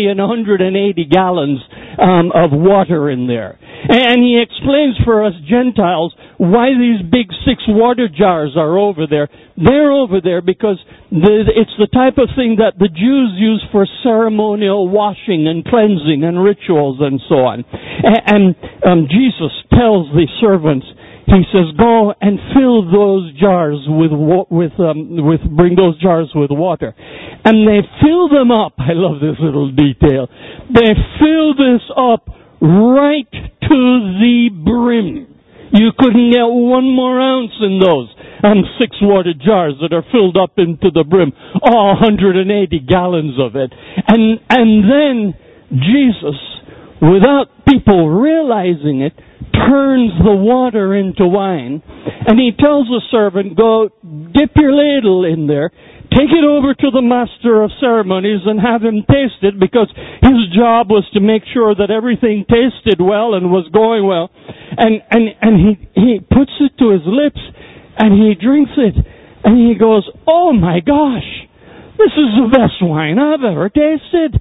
and 0.07 0.19
180 0.19 1.05
gallons 1.05 1.59
um, 2.01 2.31
of 2.33 2.51
water 2.51 3.09
in 3.09 3.27
there. 3.27 3.57
And 3.83 4.23
he 4.23 4.39
explains 4.41 4.95
for 5.03 5.25
us 5.25 5.33
Gentiles 5.50 6.15
why 6.38 6.69
these 6.71 7.03
big 7.12 7.27
six 7.45 7.63
water 7.67 8.07
jars 8.07 8.55
are 8.55 8.77
over 8.77 9.07
there. 9.07 9.27
They're 9.57 9.91
over 9.91 10.21
there 10.23 10.41
because 10.41 10.79
the, 11.12 11.45
it's 11.51 11.75
the 11.77 11.91
type 11.91 12.17
of 12.17 12.29
thing 12.35 12.57
that 12.57 12.79
the 12.79 12.88
Jews 12.88 13.35
use 13.38 13.63
for 13.71 13.85
ceremonial 14.01 14.89
washing 14.89 15.47
and 15.47 15.63
cleansing 15.63 16.23
and 16.23 16.41
rituals 16.41 16.97
and 17.01 17.21
so 17.29 17.43
on. 17.45 17.65
And, 17.69 18.23
and 18.25 18.55
um, 18.86 19.08
Jesus 19.10 19.52
tells 19.72 20.08
the 20.12 20.28
servants, 20.42 20.86
he 21.25 21.44
says, 21.52 21.72
"Go 21.78 22.13
and 22.20 22.40
fill 22.54 22.84
those 22.92 23.34
jars 23.40 23.80
with 23.88 24.12
with 24.12 24.75
um, 24.80 25.24
with 25.24 25.42
bring 25.56 25.75
those 25.75 26.00
jars 26.02 26.32
with 26.36 26.52
water," 26.52 26.94
and 27.46 27.68
they 27.68 27.80
fill 28.02 28.28
them 28.30 28.52
up. 28.52 28.74
I 28.78 28.92
love 28.92 29.22
this 29.22 29.40
little 29.40 29.72
detail. 29.72 30.28
They 30.74 30.92
fill 31.20 31.56
this 31.56 31.84
up 31.96 32.28
right 32.62 33.32
to 33.32 33.80
the 34.20 34.50
brim. 34.52 35.34
You 35.74 35.90
couldn't 35.98 36.32
get 36.32 36.46
one 36.46 36.86
more 36.94 37.20
ounce 37.20 37.54
in 37.60 37.80
those 37.80 38.13
um, 38.44 38.62
six 38.80 38.96
water 39.02 39.34
jars 39.34 39.74
that 39.82 39.92
are 39.96 40.06
filled 40.12 40.38
up 40.38 40.54
into 40.58 40.92
the 40.94 41.04
brim. 41.04 41.32
All 41.63 41.96
180 41.98 42.46
gallons 42.88 43.40
of 43.40 43.56
it. 43.56 43.74
And, 44.08 44.40
and 44.50 44.84
then 44.86 45.34
Jesus, 45.72 46.38
without 47.02 47.62
people 47.74 48.10
realizing 48.10 49.01
it, 49.01 49.13
turns 49.53 50.12
the 50.24 50.36
water 50.36 50.96
into 50.96 51.25
wine. 51.25 51.82
And 52.27 52.39
he 52.39 52.51
tells 52.58 52.88
the 52.88 53.01
servant, 53.12 53.58
go 53.58 53.89
dip 54.34 54.51
your 54.56 54.74
ladle 54.74 55.25
in 55.25 55.48
there 55.48 55.72
take 56.13 56.30
it 56.30 56.46
over 56.46 56.74
to 56.77 56.89
the 56.94 57.01
master 57.01 57.62
of 57.65 57.74
ceremonies 57.82 58.46
and 58.46 58.62
have 58.62 58.86
him 58.86 59.01
taste 59.10 59.42
it 59.42 59.58
because 59.58 59.89
his 60.22 60.39
job 60.53 60.94
was 60.94 61.06
to 61.13 61.20
make 61.20 61.42
sure 61.53 61.74
that 61.74 61.89
everything 61.89 62.46
tasted 62.46 63.01
well 63.01 63.34
and 63.34 63.50
was 63.50 63.65
going 63.74 64.06
well. 64.06 64.30
And, 64.77 65.01
and, 65.10 65.34
and 65.42 65.53
he, 65.58 65.72
he 65.98 66.13
puts 66.22 66.53
it 66.62 66.77
to 66.80 66.94
his 66.94 67.06
lips 67.06 67.42
and 67.98 68.13
he 68.13 68.38
drinks 68.38 68.77
it 68.77 68.96
and 69.44 69.58
he 69.58 69.74
goes, 69.74 70.06
Oh 70.30 70.53
my 70.53 70.80
gosh, 70.86 71.30
this 71.98 72.13
is 72.13 72.30
the 72.38 72.50
best 72.50 72.77
wine 72.82 73.18
I've 73.18 73.44
ever 73.44 73.70
tasted. 73.70 74.38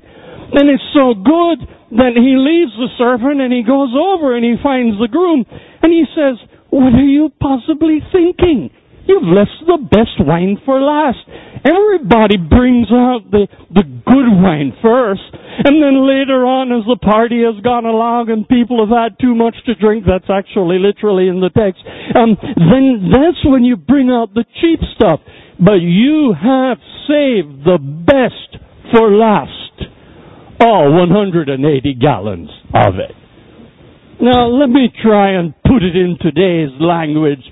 And 0.52 0.68
it's 0.68 0.84
so 0.92 1.16
good 1.16 1.64
that 1.96 2.16
he 2.16 2.32
leaves 2.36 2.72
the 2.76 2.88
servant 2.96 3.40
and 3.40 3.52
he 3.52 3.62
goes 3.62 3.92
over 3.92 4.36
and 4.36 4.44
he 4.44 4.56
finds 4.62 4.96
the 4.96 5.08
groom 5.08 5.44
and 5.48 5.92
he 5.92 6.04
says, 6.16 6.40
What 6.70 6.94
are 6.96 7.04
you 7.04 7.30
possibly 7.40 8.00
thinking? 8.12 8.70
You've 9.04 9.26
left 9.26 9.58
the 9.66 9.82
best 9.82 10.14
wine 10.22 10.58
for 10.64 10.80
last. 10.80 11.18
Everybody 11.66 12.38
brings 12.38 12.86
out 12.90 13.26
the, 13.30 13.46
the 13.70 13.82
good 13.82 14.28
wine 14.42 14.74
first, 14.82 15.22
and 15.62 15.82
then 15.82 16.06
later 16.06 16.46
on 16.46 16.70
as 16.74 16.82
the 16.86 16.98
party 16.98 17.42
has 17.42 17.58
gone 17.62 17.84
along 17.84 18.30
and 18.30 18.48
people 18.48 18.82
have 18.82 18.90
had 18.90 19.18
too 19.18 19.34
much 19.34 19.54
to 19.66 19.74
drink, 19.74 20.04
that's 20.06 20.30
actually 20.30 20.78
literally 20.78 21.28
in 21.28 21.38
the 21.38 21.50
text, 21.54 21.82
um, 22.14 22.34
then 22.56 23.10
that's 23.10 23.42
when 23.46 23.62
you 23.62 23.76
bring 23.76 24.10
out 24.10 24.34
the 24.34 24.44
cheap 24.60 24.80
stuff. 24.94 25.20
But 25.58 25.82
you 25.82 26.34
have 26.34 26.78
saved 27.06 27.62
the 27.62 27.78
best 27.78 28.62
for 28.90 29.10
last. 29.10 29.71
All 30.62 30.92
180 30.94 31.94
gallons 31.94 32.48
of 32.72 32.94
it. 32.94 33.10
Now 34.22 34.46
let 34.46 34.68
me 34.68 34.86
try 35.02 35.34
and 35.34 35.52
put 35.66 35.82
it 35.82 35.96
in 35.96 36.16
today's 36.22 36.70
language 36.78 37.42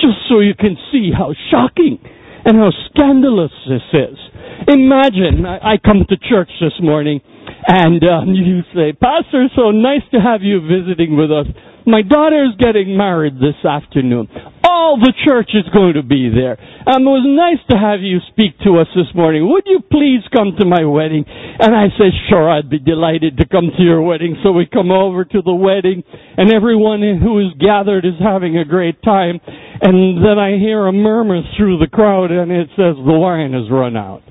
just 0.00 0.18
so 0.28 0.40
you 0.40 0.54
can 0.58 0.76
see 0.90 1.12
how 1.16 1.32
shocking 1.52 2.02
and 2.44 2.56
how 2.58 2.70
scandalous 2.90 3.52
this 3.68 3.86
is. 3.94 4.18
Imagine 4.66 5.46
I, 5.46 5.78
come 5.78 6.04
to 6.08 6.16
church 6.28 6.50
this 6.60 6.74
morning 6.82 7.20
and 7.68 8.02
um, 8.02 8.28
you 8.34 8.62
say, 8.74 8.92
Pastor, 8.92 9.46
so 9.54 9.70
nice 9.70 10.02
to 10.10 10.18
have 10.18 10.42
you 10.42 10.60
visiting 10.66 11.16
with 11.16 11.30
us. 11.30 11.46
My 11.86 12.02
daughter 12.02 12.42
is 12.42 12.58
getting 12.58 12.96
married 12.96 13.34
this 13.36 13.58
afternoon. 13.64 14.26
All 14.72 14.96
the 14.96 15.12
church 15.28 15.52
is 15.52 15.68
going 15.68 16.00
to 16.00 16.02
be 16.02 16.32
there. 16.32 16.56
Um, 16.88 17.04
it 17.04 17.12
was 17.12 17.28
nice 17.28 17.60
to 17.68 17.76
have 17.76 18.00
you 18.00 18.24
speak 18.32 18.56
to 18.64 18.80
us 18.80 18.88
this 18.96 19.12
morning. 19.12 19.44
Would 19.44 19.68
you 19.68 19.84
please 19.84 20.24
come 20.32 20.56
to 20.56 20.64
my 20.64 20.88
wedding? 20.88 21.28
And 21.28 21.76
I 21.76 21.92
said, 22.00 22.16
sure, 22.32 22.48
I'd 22.48 22.72
be 22.72 22.80
delighted 22.80 23.36
to 23.36 23.44
come 23.44 23.68
to 23.68 23.82
your 23.84 24.00
wedding. 24.00 24.40
So 24.40 24.56
we 24.56 24.64
come 24.64 24.88
over 24.88 25.28
to 25.28 25.40
the 25.44 25.52
wedding 25.52 26.00
and 26.08 26.48
everyone 26.48 27.04
who 27.20 27.36
is 27.44 27.52
gathered 27.60 28.08
is 28.08 28.16
having 28.16 28.56
a 28.56 28.64
great 28.64 28.96
time. 29.04 29.44
And 29.44 30.24
then 30.24 30.40
I 30.40 30.56
hear 30.56 30.88
a 30.88 30.92
murmur 30.92 31.44
through 31.56 31.76
the 31.76 31.92
crowd 31.92 32.32
and 32.32 32.48
it 32.50 32.72
says, 32.72 32.96
the 32.96 33.12
wine 33.12 33.52
has 33.52 33.68
run 33.68 33.92
out. 33.92 34.24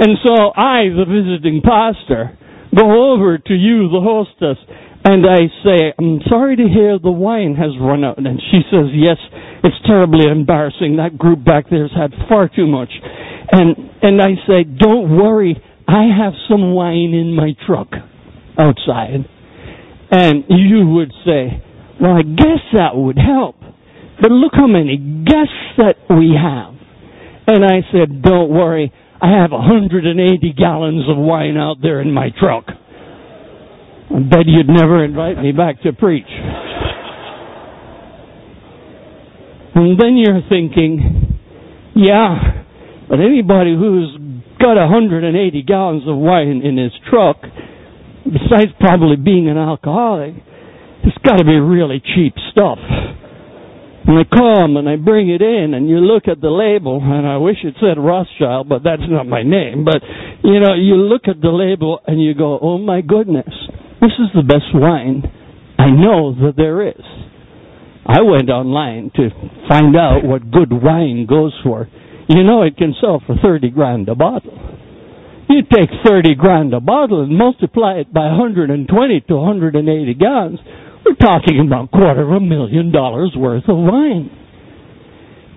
And 0.00 0.16
so 0.24 0.56
I, 0.56 0.88
the 0.88 1.04
visiting 1.04 1.60
pastor, 1.60 2.32
go 2.72 3.12
over 3.12 3.36
to 3.36 3.54
you, 3.54 3.92
the 3.92 4.00
hostess, 4.00 4.56
and 5.04 5.24
I 5.24 5.48
say, 5.64 5.92
I'm 5.96 6.20
sorry 6.28 6.56
to 6.56 6.68
hear 6.68 6.98
the 6.98 7.12
wine 7.12 7.56
has 7.56 7.72
run 7.80 8.04
out. 8.04 8.18
And 8.18 8.40
she 8.52 8.60
says, 8.68 8.92
yes, 8.92 9.16
it's 9.62 9.76
terribly 9.86 10.26
embarrassing. 10.30 10.96
That 10.96 11.18
group 11.18 11.44
back 11.44 11.66
there's 11.70 11.92
had 11.94 12.12
far 12.28 12.48
too 12.48 12.66
much. 12.66 12.90
And, 13.52 13.76
and 14.02 14.20
I 14.22 14.34
say, 14.46 14.64
don't 14.64 15.16
worry. 15.16 15.56
I 15.86 16.06
have 16.22 16.32
some 16.48 16.72
wine 16.72 17.12
in 17.14 17.34
my 17.34 17.50
truck 17.66 17.88
outside. 18.58 19.26
And 20.10 20.44
you 20.48 20.86
would 20.88 21.12
say, 21.24 21.62
well, 22.00 22.12
I 22.16 22.22
guess 22.22 22.62
that 22.74 22.94
would 22.96 23.18
help. 23.18 23.56
But 24.20 24.30
look 24.30 24.52
how 24.54 24.66
many 24.66 24.96
guests 24.96 25.76
that 25.78 25.96
we 26.08 26.36
have. 26.40 26.74
And 27.46 27.64
I 27.64 27.80
said, 27.92 28.22
don't 28.22 28.50
worry. 28.50 28.92
I 29.20 29.40
have 29.40 29.50
180 29.50 30.52
gallons 30.56 31.04
of 31.08 31.16
wine 31.18 31.56
out 31.56 31.76
there 31.82 32.00
in 32.00 32.12
my 32.12 32.28
truck. 32.38 32.64
I 32.68 34.18
bet 34.20 34.46
you'd 34.46 34.68
never 34.68 35.04
invite 35.04 35.38
me 35.38 35.52
back 35.52 35.82
to 35.82 35.92
preach. 35.92 36.26
And 39.74 40.00
then 40.00 40.16
you're 40.16 40.42
thinking, 40.48 41.38
yeah, 41.94 42.64
but 43.08 43.20
anybody 43.20 43.74
who's 43.74 44.16
got 44.58 44.76
180 44.76 45.62
gallons 45.62 46.02
of 46.06 46.16
wine 46.16 46.62
in 46.62 46.76
his 46.76 46.92
truck, 47.08 47.38
besides 48.24 48.72
probably 48.78 49.16
being 49.16 49.48
an 49.48 49.56
alcoholic, 49.56 50.34
it's 51.04 51.18
got 51.24 51.36
to 51.36 51.44
be 51.44 51.58
really 51.58 52.02
cheap 52.14 52.34
stuff. 52.52 52.78
And 54.06 54.18
I 54.18 54.24
come 54.24 54.76
and 54.76 54.88
I 54.88 54.96
bring 54.96 55.30
it 55.30 55.42
in 55.42 55.74
and 55.74 55.88
you 55.88 55.98
look 55.98 56.24
at 56.26 56.40
the 56.40 56.48
label 56.50 57.00
and 57.02 57.26
I 57.26 57.36
wish 57.36 57.56
it 57.62 57.74
said 57.80 57.98
Rothschild, 57.98 58.68
but 58.68 58.82
that's 58.82 59.02
not 59.08 59.26
my 59.26 59.42
name. 59.42 59.84
But, 59.84 60.02
you 60.42 60.58
know, 60.58 60.74
you 60.74 60.96
look 60.96 61.22
at 61.28 61.40
the 61.40 61.50
label 61.50 62.00
and 62.06 62.20
you 62.22 62.34
go, 62.34 62.58
oh 62.60 62.78
my 62.78 63.02
goodness. 63.02 63.52
This 64.00 64.12
is 64.18 64.28
the 64.34 64.42
best 64.42 64.72
wine 64.74 65.22
I 65.78 65.90
know 65.90 66.34
that 66.46 66.54
there 66.56 66.88
is. 66.88 67.04
I 68.10 68.22
went 68.22 68.50
online 68.50 69.12
to 69.14 69.30
find 69.68 69.96
out 69.96 70.24
what 70.24 70.50
good 70.50 70.72
wine 70.72 71.26
goes 71.30 71.54
for. 71.62 71.86
You 72.28 72.42
know 72.42 72.62
it 72.62 72.76
can 72.76 72.92
sell 73.00 73.22
for 73.24 73.36
30 73.40 73.70
grand 73.70 74.08
a 74.08 74.16
bottle. 74.16 74.58
You 75.48 75.62
take 75.62 75.90
30 76.04 76.34
grand 76.34 76.74
a 76.74 76.80
bottle 76.80 77.22
and 77.22 77.36
multiply 77.36 77.94
it 78.02 78.12
by 78.12 78.26
120 78.34 79.20
to 79.28 79.34
180 79.36 80.14
gallons, 80.14 80.58
we're 81.06 81.14
talking 81.14 81.62
about 81.64 81.90
quarter 81.92 82.22
of 82.22 82.30
a 82.30 82.40
million 82.40 82.90
dollars 82.92 83.32
worth 83.36 83.64
of 83.68 83.76
wine. 83.76 84.30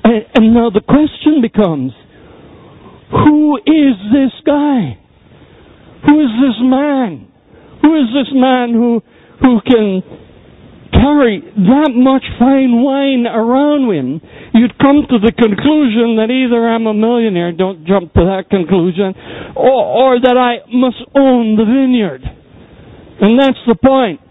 And, 0.03 0.25
and 0.35 0.53
now 0.53 0.69
the 0.69 0.81
question 0.81 1.41
becomes, 1.41 1.91
who 3.11 3.57
is 3.57 3.97
this 4.13 4.33
guy? 4.45 4.97
Who 6.05 6.19
is 6.21 6.31
this 6.41 6.57
man? 6.61 7.31
Who 7.81 7.95
is 7.97 8.07
this 8.13 8.33
man 8.33 8.73
who, 8.73 9.01
who 9.41 9.59
can 9.65 10.03
carry 10.93 11.41
that 11.41 11.91
much 11.91 12.23
fine 12.37 12.79
wine 12.79 13.25
around 13.25 13.89
him? 13.89 14.21
You'd 14.53 14.77
come 14.77 15.03
to 15.09 15.17
the 15.17 15.33
conclusion 15.33 16.21
that 16.21 16.29
either 16.29 16.61
I'm 16.61 16.85
a 16.85 16.93
millionaire, 16.93 17.51
don't 17.51 17.85
jump 17.85 18.13
to 18.13 18.23
that 18.29 18.49
conclusion, 18.53 19.17
or, 19.57 19.73
or 19.73 20.11
that 20.21 20.37
I 20.37 20.63
must 20.69 21.01
own 21.17 21.57
the 21.57 21.65
vineyard. 21.65 22.21
And 23.19 23.39
that's 23.39 23.59
the 23.65 23.75
point. 23.75 24.21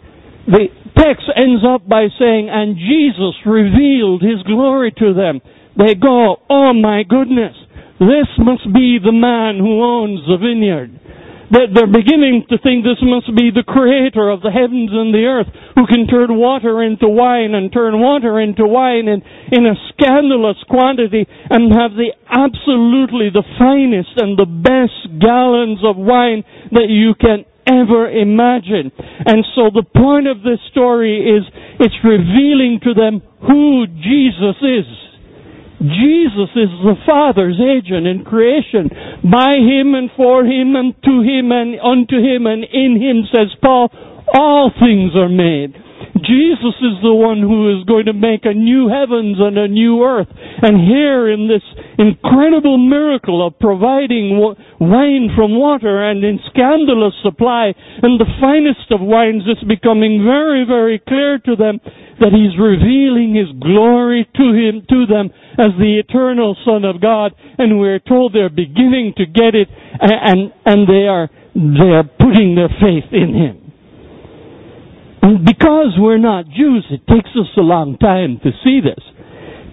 The 0.47 0.71
text 0.97 1.27
ends 1.35 1.63
up 1.67 1.87
by 1.87 2.07
saying, 2.19 2.49
and 2.51 2.79
Jesus 2.79 3.35
revealed 3.45 4.23
his 4.23 4.43
glory 4.47 4.95
to 4.99 5.15
them. 5.15 5.43
They 5.77 5.95
go, 5.95 6.43
oh 6.49 6.73
my 6.73 7.03
goodness, 7.03 7.55
this 7.99 8.31
must 8.39 8.67
be 8.73 8.99
the 9.03 9.15
man 9.15 9.59
who 9.59 9.83
owns 9.83 10.23
the 10.27 10.39
vineyard 10.39 11.02
that 11.53 11.69
they're 11.77 11.91
beginning 11.91 12.49
to 12.49 12.57
think 12.65 12.81
this 12.81 13.01
must 13.05 13.29
be 13.37 13.53
the 13.53 13.65
creator 13.65 14.33
of 14.33 14.41
the 14.41 14.51
heavens 14.51 14.89
and 14.89 15.13
the 15.13 15.29
earth 15.29 15.53
who 15.77 15.85
can 15.85 16.09
turn 16.09 16.33
water 16.41 16.81
into 16.81 17.05
wine 17.05 17.53
and 17.53 17.69
turn 17.69 18.01
water 18.01 18.41
into 18.41 18.65
wine 18.65 19.05
in, 19.05 19.21
in 19.53 19.69
a 19.69 19.77
scandalous 19.93 20.57
quantity 20.69 21.29
and 21.29 21.69
have 21.77 21.93
the 21.93 22.17
absolutely 22.25 23.29
the 23.29 23.45
finest 23.61 24.17
and 24.17 24.41
the 24.41 24.49
best 24.49 25.21
gallons 25.21 25.85
of 25.85 26.01
wine 26.01 26.41
that 26.73 26.89
you 26.89 27.13
can 27.13 27.45
ever 27.69 28.09
imagine. 28.09 28.91
And 29.29 29.45
so 29.55 29.69
the 29.69 29.85
point 29.85 30.27
of 30.27 30.41
this 30.41 30.59
story 30.73 31.21
is 31.21 31.45
it's 31.79 32.01
revealing 32.03 32.81
to 32.83 32.97
them 32.97 33.21
who 33.45 33.87
Jesus 34.01 34.57
is. 34.65 34.89
Jesus 35.83 36.51
is 36.55 36.71
the 36.87 36.95
Father's 37.05 37.59
agent 37.59 38.07
in 38.07 38.25
creation. 38.25 38.89
By 39.27 39.59
Him 39.59 39.95
and 39.95 40.11
for 40.17 40.45
Him 40.47 40.77
and 40.77 40.95
to 41.03 41.23
Him 41.27 41.51
and 41.51 41.75
unto 41.83 42.23
Him 42.23 42.47
and 42.47 42.63
in 42.63 43.03
Him, 43.03 43.27
says 43.27 43.51
Paul, 43.61 43.91
all 44.33 44.71
things 44.71 45.13
are 45.19 45.29
made. 45.29 45.75
Jesus 46.23 46.77
is 46.79 47.03
the 47.03 47.15
one 47.15 47.43
who 47.43 47.73
is 47.75 47.85
going 47.85 48.07
to 48.07 48.13
make 48.13 48.45
a 48.45 48.55
new 48.55 48.89
heavens 48.89 49.37
and 49.41 49.59
a 49.59 49.69
new 49.69 50.03
earth. 50.05 50.31
And 50.31 50.79
here 50.79 51.31
in 51.31 51.49
this 51.49 51.65
incredible 51.99 52.79
miracle 52.79 53.45
of 53.45 53.59
providing 53.59 54.39
wine 54.79 55.31
from 55.35 55.59
water 55.59 56.03
and 56.05 56.23
in 56.23 56.39
scandalous 56.51 57.15
supply 57.23 57.75
and 58.03 58.21
the 58.21 58.31
finest 58.41 58.91
of 58.91 59.01
wines, 59.01 59.43
it's 59.47 59.65
becoming 59.65 60.23
very, 60.25 60.65
very 60.65 60.99
clear 60.99 61.39
to 61.39 61.57
them 61.57 61.81
that 62.21 62.31
He's 62.31 62.55
revealing 62.55 63.35
His 63.35 63.51
glory 63.59 64.29
to 64.37 64.47
Him, 64.55 64.87
to 64.89 65.07
them 65.07 65.31
as 65.59 65.75
the 65.79 65.99
eternal 65.99 66.57
Son 66.65 66.85
of 66.85 67.01
God. 67.01 67.33
And 67.59 67.81
we're 67.81 67.99
told 67.99 68.33
they're 68.33 68.49
beginning 68.49 69.15
to 69.17 69.27
get 69.27 69.55
it 69.55 69.69
and, 70.01 70.53
and 70.65 70.87
they 70.87 71.09
are, 71.09 71.31
they 71.55 71.91
are 71.91 72.05
putting 72.05 72.55
their 72.55 72.71
faith 72.81 73.11
in 73.11 73.35
Him. 73.35 73.62
Because 75.23 75.95
we're 75.99 76.19
not 76.19 76.47
Jews, 76.47 76.85
it 76.91 77.07
takes 77.07 77.31
us 77.39 77.47
a 77.57 77.63
long 77.63 77.97
time 77.97 78.41
to 78.43 78.51
see 78.65 78.81
this. 78.83 78.99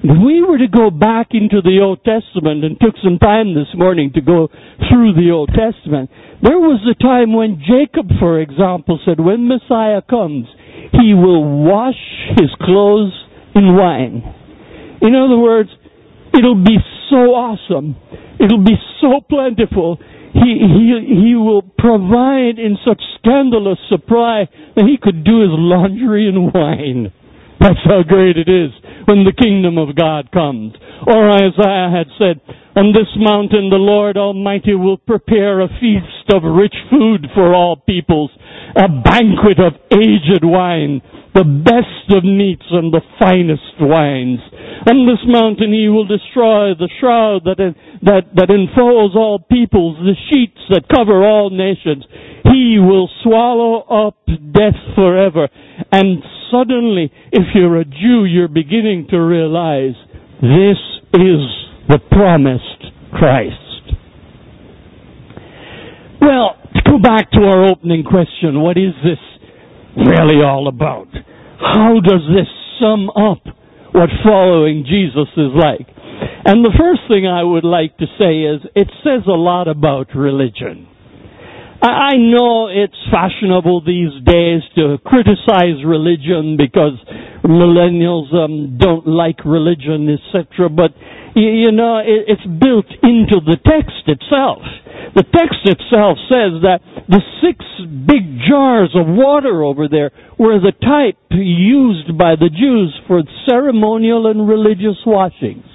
If 0.03 0.15
we 0.23 0.45
were 0.45 0.59
to 0.59 0.69
go 0.69 0.91
back 0.91 1.29
into 1.31 1.61
the 1.61 1.81
Old 1.81 2.05
Testament 2.05 2.63
and 2.63 2.79
took 2.79 2.93
some 3.03 3.17
time 3.17 3.55
this 3.55 3.67
morning 3.73 4.13
to 4.13 4.21
go 4.21 4.47
through 4.87 5.13
the 5.17 5.31
Old 5.33 5.49
Testament, 5.49 6.11
there 6.41 6.59
was 6.59 6.79
a 6.85 6.95
time 7.01 7.33
when 7.33 7.59
Jacob, 7.65 8.07
for 8.19 8.39
example, 8.39 8.99
said, 9.03 9.19
when 9.19 9.49
Messiah 9.49 10.01
comes, 10.07 10.45
he 10.93 11.13
will 11.17 11.43
wash 11.65 11.99
his 12.37 12.53
clothes 12.61 13.11
in 13.55 13.75
wine. 13.75 14.23
In 15.01 15.15
other 15.15 15.37
words, 15.37 15.69
it'll 16.31 16.63
be 16.63 16.77
so 17.09 17.33
awesome. 17.33 17.97
It'll 18.39 18.63
be 18.63 18.77
so 19.01 19.19
plentiful 19.27 19.97
he, 20.33 20.59
he, 20.61 21.25
he 21.25 21.35
will 21.35 21.61
provide 21.77 22.59
in 22.59 22.77
such 22.85 23.01
scandalous 23.19 23.79
supply 23.89 24.47
that 24.75 24.85
he 24.85 24.97
could 25.01 25.23
do 25.23 25.41
his 25.41 25.51
laundry 25.51 26.27
in 26.27 26.51
wine. 26.53 27.11
That's 27.59 27.79
how 27.83 28.03
great 28.07 28.37
it 28.37 28.47
is 28.47 28.71
when 29.05 29.25
the 29.25 29.35
kingdom 29.35 29.77
of 29.77 29.95
God 29.95 30.31
comes. 30.31 30.73
Or 31.05 31.29
Isaiah 31.29 31.91
had 31.91 32.07
said, 32.17 32.39
on 32.75 32.93
this 32.93 33.09
mountain 33.17 33.69
the 33.69 33.81
Lord 33.81 34.17
Almighty 34.17 34.75
will 34.75 34.97
prepare 34.97 35.61
a 35.61 35.67
feast 35.81 36.29
of 36.33 36.43
rich 36.43 36.75
food 36.91 37.25
for 37.33 37.53
all 37.53 37.75
peoples, 37.75 38.31
a 38.75 38.87
banquet 38.87 39.57
of 39.57 39.73
aged 39.91 40.45
wine, 40.45 41.01
the 41.33 41.43
best 41.43 42.13
of 42.13 42.23
meats 42.23 42.65
and 42.69 42.93
the 42.93 43.01
finest 43.17 43.73
wines. 43.81 44.39
On 44.85 45.05
this 45.09 45.21
mountain 45.25 45.73
he 45.73 45.89
will 45.89 46.05
destroy 46.05 46.77
the 46.77 46.89
shroud 46.99 47.43
that, 47.45 47.57
that, 48.03 48.29
that 48.35 48.53
enfolds 48.53 49.15
all 49.15 49.39
peoples, 49.39 49.97
the 50.05 50.17
sheets 50.29 50.61
that 50.69 50.87
cover 50.93 51.25
all 51.25 51.49
nations. 51.49 52.05
He 52.45 52.77
will 52.79 53.09
swallow 53.23 53.81
up 53.89 54.17
death 54.25 54.77
forever. 54.95 55.49
And 55.91 56.23
suddenly, 56.51 57.11
if 57.31 57.49
you're 57.53 57.81
a 57.81 57.85
Jew, 57.85 58.25
you're 58.25 58.47
beginning 58.47 59.07
to 59.09 59.17
realize 59.17 59.97
this 60.41 60.79
is 61.13 61.68
the 61.89 61.99
promised 62.11 62.93
Christ. 63.13 63.55
Well, 66.21 66.55
to 66.75 66.81
go 66.89 66.99
back 66.99 67.31
to 67.31 67.39
our 67.39 67.65
opening 67.69 68.03
question, 68.03 68.61
what 68.61 68.77
is 68.77 68.93
this 69.03 69.19
really 69.97 70.41
all 70.43 70.67
about? 70.67 71.07
How 71.59 71.99
does 71.99 72.21
this 72.33 72.47
sum 72.79 73.09
up 73.09 73.43
what 73.91 74.09
following 74.23 74.85
Jesus 74.87 75.27
is 75.35 75.51
like. 75.55 75.87
And 76.45 76.63
the 76.63 76.73
first 76.77 77.01
thing 77.07 77.27
I 77.27 77.43
would 77.43 77.63
like 77.63 77.97
to 77.97 78.05
say 78.17 78.47
is 78.47 78.61
it 78.75 78.89
says 79.03 79.27
a 79.27 79.35
lot 79.35 79.67
about 79.67 80.15
religion. 80.15 80.87
I 81.81 82.15
know 82.19 82.67
it's 82.67 82.97
fashionable 83.09 83.85
these 83.87 84.11
days 84.25 84.61
to 84.75 84.97
criticize 85.05 85.79
religion 85.85 86.57
because 86.57 86.99
millennials 87.43 88.33
um, 88.35 88.77
don't 88.77 89.07
like 89.07 89.45
religion, 89.45 90.11
etc. 90.11 90.67
But 90.67 90.91
you 91.39 91.71
know, 91.71 92.01
it's 92.03 92.45
built 92.45 92.87
into 93.03 93.39
the 93.39 93.57
text 93.65 94.03
itself. 94.07 94.61
The 95.15 95.23
text 95.23 95.65
itself 95.65 96.17
says 96.29 96.61
that 96.61 96.79
the 97.07 97.21
six 97.41 97.65
big 98.05 98.39
jars 98.47 98.93
of 98.93 99.07
water 99.07 99.63
over 99.63 99.87
there 99.87 100.11
were 100.37 100.59
the 100.59 100.73
type 100.73 101.17
used 101.31 102.17
by 102.17 102.35
the 102.35 102.49
Jews 102.49 102.93
for 103.07 103.23
ceremonial 103.49 104.27
and 104.27 104.47
religious 104.47 105.01
washings. 105.05 105.65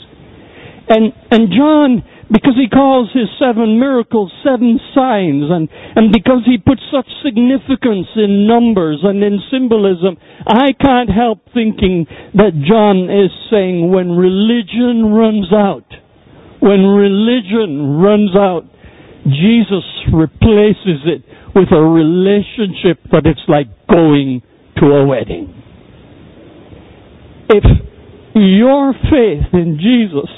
And, 0.88 1.12
and 1.30 1.48
John, 1.50 2.04
because 2.30 2.56
he 2.56 2.68
calls 2.68 3.10
his 3.12 3.28
seven 3.38 3.78
miracles 3.78 4.32
seven 4.42 4.80
signs, 4.94 5.44
and, 5.50 5.68
and 5.96 6.12
because 6.12 6.42
he 6.46 6.58
puts 6.58 6.80
such 6.92 7.08
significance 7.24 8.08
in 8.16 8.46
numbers 8.46 9.00
and 9.02 9.22
in 9.22 9.40
symbolism, 9.50 10.16
I 10.46 10.72
can't 10.72 11.10
help 11.10 11.44
thinking 11.52 12.06
that 12.34 12.56
John 12.66 13.10
is 13.10 13.30
saying 13.50 13.90
when 13.90 14.16
religion 14.16 15.12
runs 15.12 15.52
out, 15.52 15.86
when 16.60 16.84
religion 16.84 18.00
runs 18.00 18.34
out, 18.36 18.64
Jesus 19.24 19.84
replaces 20.12 21.04
it 21.04 21.24
with 21.54 21.72
a 21.72 21.80
relationship 21.80 23.00
that 23.12 23.24
it's 23.24 23.44
like 23.48 23.68
going 23.88 24.42
to 24.78 24.86
a 24.86 25.06
wedding. 25.06 25.54
If 27.48 27.64
your 28.34 28.92
faith 28.92 29.52
in 29.52 29.78
Jesus 29.80 30.28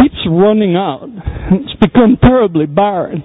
keeps 0.00 0.20
running 0.28 0.76
out, 0.76 1.08
it's 1.52 1.78
become 1.80 2.16
terribly 2.22 2.66
barren 2.66 3.22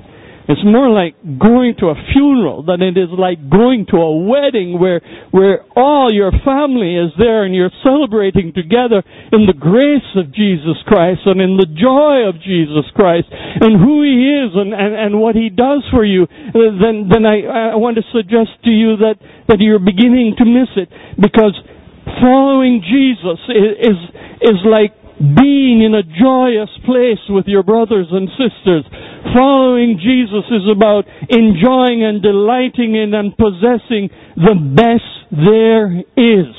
it's 0.48 0.62
more 0.62 0.94
like 0.94 1.18
going 1.26 1.74
to 1.82 1.90
a 1.90 1.98
funeral 2.14 2.62
than 2.62 2.82
it 2.86 2.94
is 2.98 3.10
like 3.10 3.42
going 3.50 3.90
to 3.90 3.98
a 3.98 4.14
wedding 4.14 4.78
where, 4.78 5.02
where 5.34 5.66
all 5.74 6.14
your 6.14 6.30
family 6.46 6.94
is 6.94 7.10
there 7.18 7.46
and 7.46 7.56
you're 7.56 7.74
celebrating 7.82 8.54
together 8.54 9.02
in 9.34 9.50
the 9.50 9.58
grace 9.58 10.06
of 10.14 10.30
Jesus 10.34 10.78
Christ 10.86 11.26
and 11.26 11.42
in 11.42 11.58
the 11.58 11.66
joy 11.66 12.30
of 12.30 12.38
Jesus 12.46 12.86
Christ 12.94 13.26
and 13.34 13.82
who 13.82 14.06
He 14.06 14.46
is 14.46 14.54
and, 14.54 14.70
and, 14.70 14.94
and 14.94 15.14
what 15.18 15.34
He 15.34 15.50
does 15.50 15.82
for 15.90 16.06
you. 16.06 16.30
Uh, 16.30 16.78
then, 16.78 17.10
then 17.10 17.26
I, 17.26 17.74
I 17.74 17.78
want 17.82 17.98
to 17.98 18.06
suggest 18.14 18.54
to 18.66 18.72
you 18.72 19.02
that, 19.02 19.18
that 19.50 19.58
you're 19.58 19.82
beginning 19.82 20.38
to 20.38 20.46
miss 20.46 20.70
it 20.78 20.94
because 21.18 21.58
following 22.22 22.86
Jesus 22.86 23.42
is, 23.50 23.98
is, 23.98 24.00
is 24.54 24.60
like 24.62 24.94
being 25.20 25.80
in 25.82 25.96
a 25.96 26.04
joyous 26.04 26.70
place 26.86 27.24
with 27.30 27.46
your 27.48 27.64
brothers 27.64 28.08
and 28.12 28.28
sisters. 28.36 28.84
Following 29.34 29.98
Jesus 29.98 30.44
is 30.52 30.68
about 30.70 31.06
enjoying 31.30 32.04
and 32.04 32.22
delighting 32.22 32.96
in 32.96 33.14
and 33.14 33.36
possessing 33.38 34.10
the 34.36 34.56
best 34.76 35.08
there 35.32 36.04
is. 36.20 36.52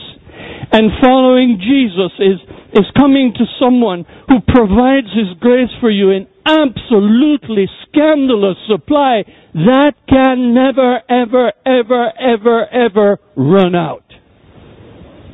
And 0.73 0.90
following 1.03 1.61
Jesus 1.61 2.12
is, 2.19 2.40
is 2.73 2.87
coming 2.97 3.33
to 3.37 3.45
someone 3.61 4.05
who 4.29 4.40
provides 4.49 5.09
His 5.12 5.38
grace 5.38 5.71
for 5.81 5.90
you 5.90 6.11
in 6.11 6.27
absolutely 6.45 7.66
scandalous 7.87 8.57
supply 8.69 9.23
that 9.55 9.92
can 10.09 10.55
never, 10.55 11.01
ever, 11.09 11.53
ever, 11.64 12.12
ever, 12.19 12.66
ever 12.73 13.19
run 13.37 13.75
out. 13.75 14.05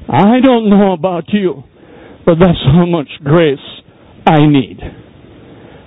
I 0.09 0.41
don't 0.45 0.69
know 0.69 0.93
about 0.93 1.25
you. 1.29 1.65
But 2.25 2.37
that's 2.41 2.63
how 2.65 2.87
much 2.87 3.09
grace 3.25 3.59
I 4.27 4.47
need. 4.47 4.79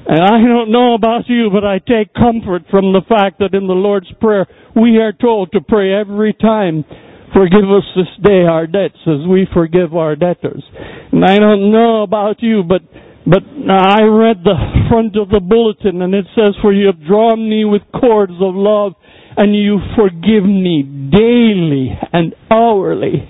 And 0.08 0.21
I 0.21 0.38
don't 0.38 0.71
know 0.71 0.93
about 0.93 1.28
you, 1.28 1.50
but 1.52 1.65
I 1.65 1.80
take 1.80 2.13
comfort 2.13 2.63
from 2.69 2.93
the 2.93 3.02
fact 3.10 3.39
that 3.39 3.56
in 3.56 3.65
the 3.67 3.74
Lord's 3.74 4.12
Prayer, 4.21 4.45
we 4.76 4.98
are 4.98 5.13
told 5.13 5.52
to 5.54 5.62
pray 5.62 5.93
every 5.93 6.34
time, 6.34 6.86
forgive 7.34 7.65
us 7.65 7.84
this 7.95 8.12
day 8.21 8.45
our 8.45 8.67
debts 8.67 9.02
as 9.08 9.28
we 9.28 9.48
forgive 9.52 9.95
our 9.95 10.15
debtors. 10.15 10.63
And 11.12 11.26
I 11.26 11.39
don't 11.39 11.71
know 11.71 12.04
about 12.04 12.43
you, 12.43 12.63
but 12.63 12.82
but 13.28 13.41
I 13.41 14.04
read 14.04 14.43
the 14.43 14.86
front 14.88 15.15
of 15.17 15.30
the 15.30 15.39
bulletin 15.39 16.04
and 16.04 16.13
it 16.13 16.26
says, 16.36 16.54
For 16.62 16.71
you 16.71 16.86
have 16.86 17.08
drawn 17.08 17.50
me 17.50 17.65
with 17.65 17.82
cords 18.00 18.34
of 18.39 18.54
love 18.54 18.93
and 19.36 19.56
you 19.56 19.80
forgive 19.98 20.43
me 20.43 20.84
daily 21.12 21.89
and 22.13 22.36
hourly. 22.52 23.28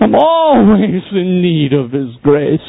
I'm 0.00 0.14
always 0.14 1.02
in 1.12 1.42
need 1.42 1.72
of 1.72 1.92
His 1.92 2.16
grace. 2.22 2.60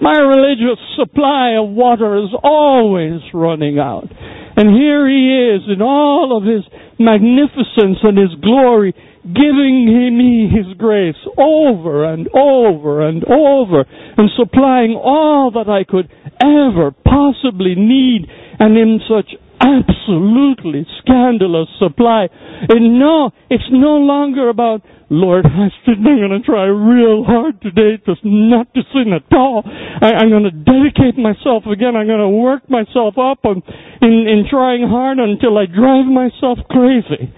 My 0.00 0.16
religious 0.16 0.78
supply 0.96 1.56
of 1.60 1.70
water 1.70 2.16
is 2.16 2.30
always 2.42 3.20
running 3.34 3.78
out. 3.78 4.08
And 4.56 4.74
here 4.74 5.08
He 5.08 5.56
is 5.56 5.62
in 5.68 5.82
all 5.82 6.36
of 6.36 6.44
His 6.44 6.64
magnificence 6.98 7.98
and 8.02 8.16
His 8.16 8.34
glory, 8.40 8.94
giving 9.24 9.84
me 10.16 10.48
His 10.48 10.76
grace 10.78 11.20
over 11.36 12.04
and 12.04 12.28
over 12.34 13.06
and 13.06 13.24
over, 13.24 13.84
and 14.16 14.30
supplying 14.38 14.94
all 14.94 15.50
that 15.52 15.68
I 15.68 15.84
could 15.84 16.08
ever 16.40 16.92
possibly 17.04 17.74
need, 17.74 18.26
and 18.58 18.76
in 18.78 19.00
such 19.08 19.34
absolutely 19.60 20.86
scandalous 21.00 21.68
supply. 21.78 22.28
And 22.68 22.98
no, 22.98 23.30
it's 23.48 23.68
no 23.70 24.00
longer 24.00 24.48
about, 24.48 24.82
Lord, 25.10 25.44
I'm 25.46 25.70
going 25.86 26.30
to 26.30 26.40
try 26.44 26.64
real 26.64 27.24
hard 27.24 27.60
today 27.60 28.02
to 28.06 28.14
not 28.24 28.72
to 28.74 28.80
sin 28.92 29.12
at 29.12 29.30
all. 29.36 29.62
I, 29.66 30.22
am 30.22 30.30
going 30.30 30.48
to 30.48 30.50
dedicate 30.50 31.20
myself 31.20 31.64
again. 31.70 31.94
I'm 31.94 32.06
going 32.06 32.24
to 32.24 32.28
work 32.28 32.68
myself 32.68 33.14
up 33.18 33.44
on, 33.44 33.62
in, 34.02 34.26
in 34.26 34.44
trying 34.50 34.88
hard 34.88 35.18
until 35.18 35.56
I 35.58 35.66
drive 35.66 36.06
myself 36.06 36.58
crazy. 36.70 37.32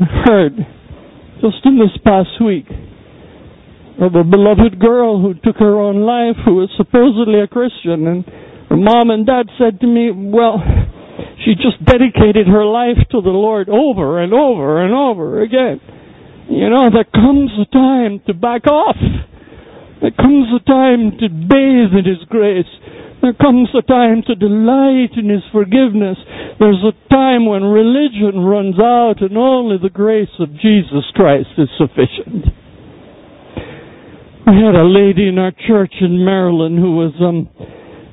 I 0.00 0.06
heard 0.24 0.56
just 1.42 1.64
in 1.64 1.78
this 1.78 1.96
past 2.04 2.40
week 2.44 2.66
of 4.00 4.14
a 4.14 4.24
beloved 4.24 4.80
girl 4.80 5.20
who 5.20 5.34
took 5.34 5.56
her 5.58 5.78
own 5.78 6.02
life 6.02 6.36
who 6.44 6.56
was 6.56 6.70
supposedly 6.76 7.40
a 7.40 7.46
Christian 7.46 8.06
and 8.06 8.24
her 8.68 8.76
mom 8.76 9.10
and 9.10 9.26
dad 9.26 9.46
said 9.58 9.80
to 9.80 9.86
me, 9.86 10.10
well, 10.10 10.58
she 11.44 11.54
just 11.54 11.84
dedicated 11.84 12.46
her 12.46 12.64
life 12.64 12.98
to 13.10 13.20
the 13.20 13.34
Lord 13.34 13.68
over 13.68 14.22
and 14.22 14.32
over 14.32 14.82
and 14.82 14.94
over 14.94 15.42
again. 15.42 15.80
You 16.48 16.68
know, 16.68 16.90
there 16.92 17.08
comes 17.08 17.50
a 17.60 17.64
time 17.72 18.20
to 18.26 18.34
back 18.34 18.66
off. 18.66 18.96
There 20.00 20.12
comes 20.12 20.48
a 20.52 20.62
time 20.64 21.16
to 21.20 21.28
bathe 21.28 21.96
in 21.96 22.04
His 22.04 22.24
grace. 22.28 22.68
There 23.22 23.32
comes 23.32 23.70
a 23.72 23.80
time 23.80 24.22
to 24.26 24.34
delight 24.34 25.16
in 25.16 25.30
His 25.30 25.44
forgiveness. 25.50 26.18
There's 26.60 26.84
a 26.84 26.92
time 27.08 27.46
when 27.46 27.64
religion 27.64 28.44
runs 28.44 28.78
out 28.78 29.22
and 29.22 29.36
only 29.38 29.78
the 29.80 29.88
grace 29.88 30.32
of 30.38 30.52
Jesus 30.60 31.08
Christ 31.14 31.48
is 31.56 31.68
sufficient. 31.78 32.52
We 34.46 34.60
had 34.60 34.76
a 34.76 34.84
lady 34.84 35.28
in 35.28 35.38
our 35.38 35.52
church 35.66 35.94
in 36.02 36.22
Maryland 36.22 36.78
who 36.78 36.96
was 36.96 37.14
um, 37.24 37.48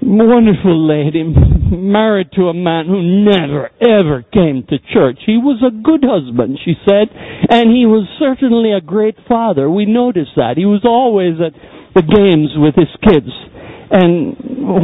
wonderful 0.02 0.88
lady, 0.88 1.24
married 1.24 2.32
to 2.34 2.50
a 2.50 2.54
man 2.54 2.88
who 2.88 3.02
never 3.02 3.70
ever 3.80 4.24
came 4.34 4.66
to 4.70 4.78
church. 4.94 5.20
He 5.26 5.38
was 5.38 5.62
a 5.62 5.72
good 5.72 6.04
husband, 6.04 6.60
she 6.66 6.74
said, 6.88 7.08
and 7.14 7.70
he 7.70 7.86
was 7.86 8.08
certainly 8.20 8.74
a 8.74 8.82
great 8.82 9.16
father. 9.28 9.70
We 9.70 9.86
noticed 9.86 10.36
that. 10.36 10.58
He 10.58 10.66
was 10.66 10.82
always 10.84 11.36
at 11.40 11.54
the 11.94 12.02
games 12.02 12.50
with 12.58 12.76
his 12.76 12.90
kids. 13.06 13.30
And 13.92 14.38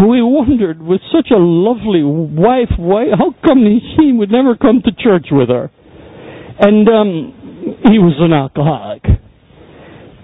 we 0.08 0.22
wondered, 0.22 0.82
with 0.82 1.02
such 1.16 1.32
a 1.32 1.40
lovely 1.40 2.04
wife, 2.04 2.76
why, 2.78 3.06
how 3.18 3.34
come 3.46 3.64
he 3.64 4.12
would 4.12 4.30
never 4.30 4.56
come 4.56 4.82
to 4.84 4.92
church 4.92 5.28
with 5.32 5.50
her? 5.50 5.72
And 6.60 6.88
um, 6.90 7.80
he 7.90 7.98
was 8.00 8.16
an 8.20 8.34
alcoholic. 8.34 9.04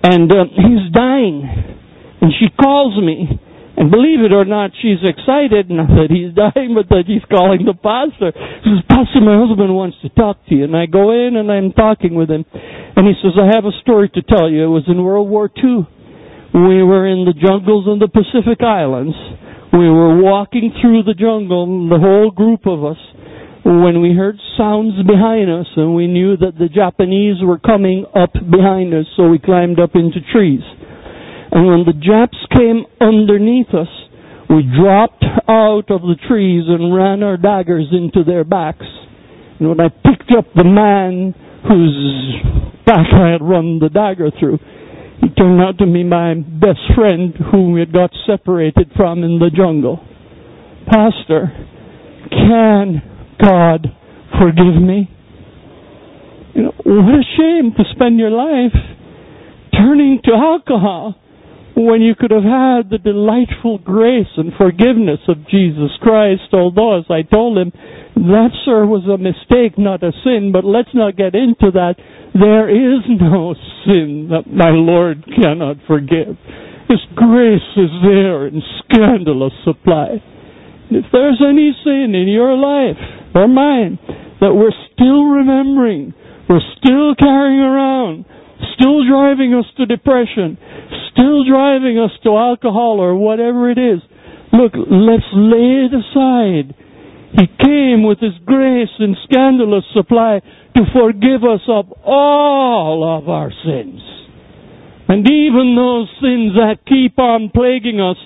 And 0.03 0.29
uh, 0.29 0.45
he's 0.51 0.91
dying. 0.91 1.47
And 2.21 2.32
she 2.38 2.47
calls 2.60 3.01
me 3.01 3.39
and 3.75 3.89
believe 3.89 4.21
it 4.21 4.31
or 4.31 4.45
not, 4.45 4.69
she's 4.81 5.01
excited, 5.01 5.69
not 5.73 5.89
that 5.97 6.13
he's 6.13 6.29
dying, 6.38 6.77
but 6.77 6.93
that 6.93 7.09
he's 7.09 7.25
calling 7.25 7.65
the 7.65 7.73
pastor. 7.73 8.29
She 8.62 8.69
says, 8.69 8.86
Pastor, 8.86 9.25
my 9.25 9.33
husband 9.41 9.73
wants 9.73 9.97
to 10.05 10.13
talk 10.13 10.38
to 10.45 10.53
you. 10.53 10.69
And 10.69 10.77
I 10.77 10.86
go 10.86 11.09
in 11.09 11.33
and 11.33 11.49
I'm 11.49 11.73
talking 11.73 12.13
with 12.13 12.29
him. 12.29 12.45
And 12.53 13.09
he 13.09 13.17
says, 13.17 13.33
I 13.33 13.49
have 13.49 13.65
a 13.65 13.73
story 13.81 14.13
to 14.13 14.21
tell 14.21 14.45
you. 14.45 14.62
It 14.62 14.73
was 14.73 14.86
in 14.86 15.01
World 15.01 15.25
War 15.25 15.49
II. 15.49 15.89
We 16.53 16.86
were 16.86 17.09
in 17.09 17.25
the 17.25 17.33
jungles 17.33 17.89
of 17.89 17.97
the 17.97 18.13
Pacific 18.13 18.62
Islands. 18.62 19.17
We 19.73 19.89
were 19.89 20.21
walking 20.21 20.69
through 20.77 21.09
the 21.09 21.17
jungle, 21.17 21.65
the 21.89 21.97
whole 21.97 22.29
group 22.29 22.69
of 22.69 22.86
us, 22.86 23.01
when 23.65 24.05
we 24.05 24.13
heard 24.13 24.38
sounds 24.55 24.93
behind 25.07 25.49
us 25.49 25.65
and 25.75 25.95
we 25.95 26.05
knew 26.05 26.38
that 26.38 26.59
the 26.59 26.69
Japanese 26.69 27.41
were 27.41 27.57
coming 27.57 28.05
up 28.13 28.33
behind 28.33 28.93
us, 28.93 29.09
so 29.17 29.29
we 29.29 29.39
climbed 29.39 29.79
up 29.79 29.95
into 29.95 30.19
trees. 30.31 30.62
And 31.54 31.68
when 31.68 31.86
the 31.86 31.94
Japs 31.94 32.38
came 32.58 32.84
underneath 33.00 33.70
us, 33.78 33.88
we 34.50 34.66
dropped 34.76 35.24
out 35.48 35.86
of 35.94 36.02
the 36.02 36.18
trees 36.28 36.63
and 36.68 36.96
ran 36.96 37.22
our 37.22 37.38
daggers 37.38 37.86
into 37.92 38.24
their 38.24 38.44
backs. 38.44 38.86
And 39.60 39.70
when 39.70 39.80
I 39.80 39.89
picked 39.89 40.34
up 40.36 40.46
the 40.56 40.66
man 40.66 41.36
whose 41.70 42.36
back 42.88 43.06
I 43.13 43.30
had 43.34 43.42
run 43.42 43.78
the 43.78 43.89
dagger 43.89 44.32
through, 44.39 44.58
he 45.22 45.30
turned 45.30 45.62
out 45.62 45.78
to 45.78 45.86
be 45.86 46.04
my 46.04 46.34
best 46.34 46.82
friend 46.96 47.36
whom 47.52 47.74
we 47.74 47.82
had 47.82 47.94
got 47.94 48.10
separated 48.26 48.89
from 48.98 49.24
in 49.24 49.38
the 49.38 49.52
jungle. 49.56 50.04
Pastor, 50.89 51.54
can 52.32 53.02
God 53.39 53.88
forgive 54.42 54.82
me? 54.82 55.08
You 56.56 56.63
know, 56.63 56.74
what 56.84 57.13
a 57.13 57.24
shame 57.38 57.74
to 57.78 57.84
spend 57.94 58.18
your 58.18 58.32
life 58.32 58.74
turning 59.72 60.20
to 60.26 60.32
alcohol 60.34 61.20
when 61.75 62.01
you 62.01 62.13
could 62.13 62.31
have 62.31 62.45
had 62.45 62.89
the 62.89 63.01
delightful 63.01 63.79
grace 63.79 64.29
and 64.38 64.53
forgiveness 64.57 65.19
of 65.27 65.47
Jesus 65.49 65.89
Christ. 66.01 66.53
Although, 66.53 66.99
as 66.99 67.05
I 67.09 67.23
told 67.23 67.57
him, 67.57 67.71
that, 68.15 68.53
sir, 68.65 68.86
was 68.86 69.09
a 69.09 69.17
mistake, 69.17 69.77
not 69.77 70.03
a 70.03 70.13
sin, 70.23 70.51
but 70.53 70.63
let's 70.63 70.93
not 70.93 71.17
get 71.17 71.33
into 71.33 71.73
that. 71.73 71.95
There 72.33 72.69
is 72.69 73.01
no 73.09 73.55
sin 73.86 74.29
that 74.29 74.45
my 74.45 74.69
Lord 74.69 75.25
cannot 75.25 75.77
forgive. 75.88 76.38
His 76.89 77.01
grace 77.15 77.69
is 77.77 77.89
there 78.05 78.47
in 78.47 78.62
scandalous 78.86 79.53
supply. 79.65 80.21
If 80.93 81.05
there's 81.12 81.41
any 81.41 81.73
sin 81.83 82.13
in 82.13 82.27
your 82.27 82.53
life 82.53 83.01
or 83.33 83.47
mine 83.47 83.97
that 84.41 84.53
we're 84.53 84.77
still 84.93 85.25
remembering, 85.25 86.13
we're 86.47 86.62
still 86.77 87.15
carrying 87.15 87.62
around, 87.62 88.25
still 88.77 89.01
driving 89.09 89.55
us 89.55 89.65
to 89.77 89.86
depression, 89.88 90.57
still 91.13 91.45
driving 91.45 91.97
us 91.97 92.12
to 92.23 92.36
alcohol 92.36 92.99
or 92.99 93.15
whatever 93.15 93.69
it 93.69 93.78
is. 93.78 94.02
Look, 94.52 94.73
let's 94.76 95.30
lay 95.34 95.89
it 95.89 95.93
aside. 95.93 96.76
He 97.34 97.47
came 97.47 98.04
with 98.04 98.19
His 98.19 98.38
grace 98.45 98.93
and 98.99 99.17
scandalous 99.23 99.86
supply 99.93 100.41
to 100.76 100.82
forgive 100.93 101.43
us 101.43 101.62
of 101.67 101.91
all 102.06 103.02
of 103.17 103.30
our 103.30 103.49
sins. 103.65 104.02
And 105.08 105.26
even 105.28 105.76
those 105.76 106.10
sins 106.21 106.54
that 106.56 106.86
keep 106.88 107.17
on 107.17 107.52
plaguing 107.54 107.99
us, 107.99 108.17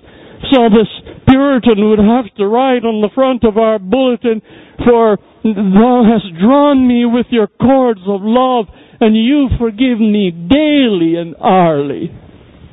so 0.52 0.70
this 0.70 0.88
Puritan 1.28 1.90
would 1.90 2.00
have 2.00 2.34
to 2.38 2.48
write 2.48 2.84
on 2.84 3.02
the 3.02 3.10
front 3.16 3.44
of 3.44 3.58
our 3.58 3.80
bulletin, 3.80 4.42
for 4.86 5.18
thou 5.44 6.04
hast 6.04 6.40
drawn 6.40 6.88
me 6.88 7.06
with 7.06 7.26
your 7.32 7.48
cords 7.48 8.02
of 8.08 8.22
love, 8.22 8.66
and 9.00 9.16
you 9.16 9.48
forgive 9.60 10.00
me 10.00 10.32
daily 10.32 11.16
and 11.16 11.36
hourly. 11.42 12.12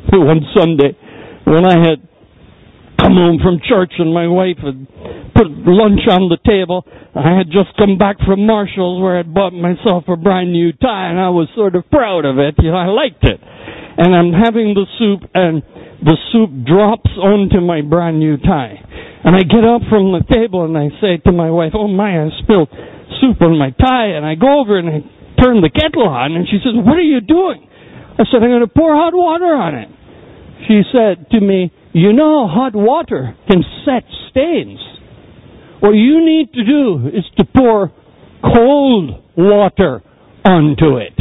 one 0.13 0.41
Sunday 0.57 0.97
when 1.45 1.65
I 1.65 1.77
had 1.79 2.01
come 3.05 3.21
home 3.21 3.39
from 3.43 3.61
church 3.61 3.93
and 3.99 4.15
my 4.15 4.27
wife 4.27 4.57
had 4.65 4.81
put 5.37 5.51
lunch 5.69 6.07
on 6.09 6.33
the 6.33 6.41
table. 6.41 6.87
I 7.13 7.37
had 7.37 7.53
just 7.53 7.77
come 7.77 7.99
back 7.99 8.17
from 8.25 8.47
Marshall's 8.47 9.03
where 9.03 9.19
I'd 9.19 9.35
bought 9.35 9.53
myself 9.53 10.09
a 10.09 10.17
brand 10.17 10.53
new 10.53 10.73
tie 10.73 11.11
and 11.13 11.21
I 11.21 11.29
was 11.29 11.53
sort 11.55 11.77
of 11.77 11.85
proud 11.91 12.25
of 12.25 12.39
it. 12.39 12.55
You 12.59 12.71
know, 12.73 12.81
I 12.81 12.89
liked 12.89 13.23
it. 13.23 13.41
And 13.97 14.15
I'm 14.15 14.33
having 14.33 14.75
the 14.75 14.87
soup 14.99 15.29
and 15.35 15.63
the 16.03 16.17
soup 16.33 16.51
drops 16.67 17.11
onto 17.21 17.61
my 17.61 17.83
brand 17.83 18.19
new 18.19 18.37
tie. 18.39 18.81
And 19.25 19.37
I 19.37 19.43
get 19.45 19.63
up 19.63 19.85
from 19.93 20.13
the 20.13 20.25
table 20.27 20.65
and 20.65 20.77
I 20.77 20.89
say 21.01 21.21
to 21.29 21.33
my 21.33 21.51
wife, 21.51 21.73
oh 21.75 21.89
my, 21.89 22.25
I 22.25 22.29
spilled 22.43 22.69
soup 23.21 23.41
on 23.43 23.59
my 23.59 23.71
tie. 23.71 24.17
And 24.17 24.25
I 24.25 24.35
go 24.35 24.61
over 24.61 24.79
and 24.79 24.89
I 24.89 24.99
turn 25.43 25.61
the 25.61 25.71
kettle 25.71 26.09
on 26.09 26.33
and 26.35 26.49
she 26.49 26.59
says, 26.65 26.75
what 26.75 26.97
are 26.97 27.07
you 27.07 27.21
doing? 27.21 27.69
I 28.19 28.25
said, 28.31 28.43
I'm 28.43 28.51
going 28.51 28.61
to 28.61 28.69
pour 28.69 28.95
hot 28.95 29.13
water 29.13 29.55
on 29.55 29.75
it. 29.75 29.89
She 30.69 30.83
said 30.93 31.31
to 31.31 31.41
me, 31.41 31.73
You 31.93 32.13
know, 32.13 32.47
hot 32.49 32.75
water 32.75 33.37
can 33.51 33.63
set 33.85 34.05
stains. 34.31 34.79
What 35.81 35.91
you 35.91 36.25
need 36.25 36.53
to 36.55 36.65
do 36.65 37.09
is 37.09 37.25
to 37.39 37.45
pour 37.45 37.93
cold 38.43 39.23
water 39.37 40.03
onto 40.45 40.97
it. 40.97 41.19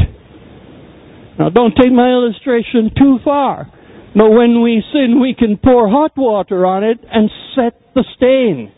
Now, 1.39 1.49
don't 1.49 1.73
take 1.75 1.91
my 1.91 2.09
illustration 2.09 2.91
too 2.95 3.17
far. 3.25 3.71
But 4.15 4.29
when 4.29 4.61
we 4.61 4.83
sin, 4.93 5.19
we 5.19 5.35
can 5.37 5.57
pour 5.57 5.89
hot 5.89 6.11
water 6.15 6.65
on 6.65 6.83
it 6.83 6.99
and 7.11 7.29
set 7.55 7.73
the 7.95 8.05
stain. 8.15 8.71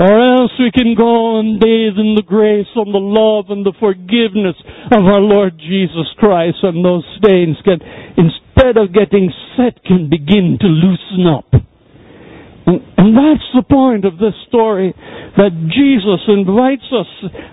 Or 0.00 0.10
else 0.10 0.50
we 0.58 0.72
can 0.72 0.94
go 0.96 1.38
and 1.38 1.60
bathe 1.60 1.98
in 1.98 2.14
the 2.16 2.26
grace 2.26 2.66
and 2.74 2.92
the 2.92 2.98
love 2.98 3.46
and 3.48 3.64
the 3.64 3.74
forgiveness 3.78 4.56
of 4.90 5.06
our 5.06 5.20
Lord 5.20 5.56
Jesus 5.58 6.10
Christ 6.18 6.58
and 6.62 6.84
those 6.84 7.04
stains 7.18 7.56
can, 7.62 7.78
instead 8.18 8.76
of 8.76 8.92
getting 8.92 9.32
set, 9.56 9.82
can 9.84 10.10
begin 10.10 10.58
to 10.60 10.66
loosen 10.66 11.26
up. 11.30 11.73
And, 12.66 12.80
and 12.96 13.12
that's 13.12 13.48
the 13.52 13.62
point 13.62 14.04
of 14.04 14.16
this 14.16 14.32
story, 14.48 14.94
that 15.36 15.52
Jesus 15.68 16.24
invites 16.28 16.88
us 16.88 17.10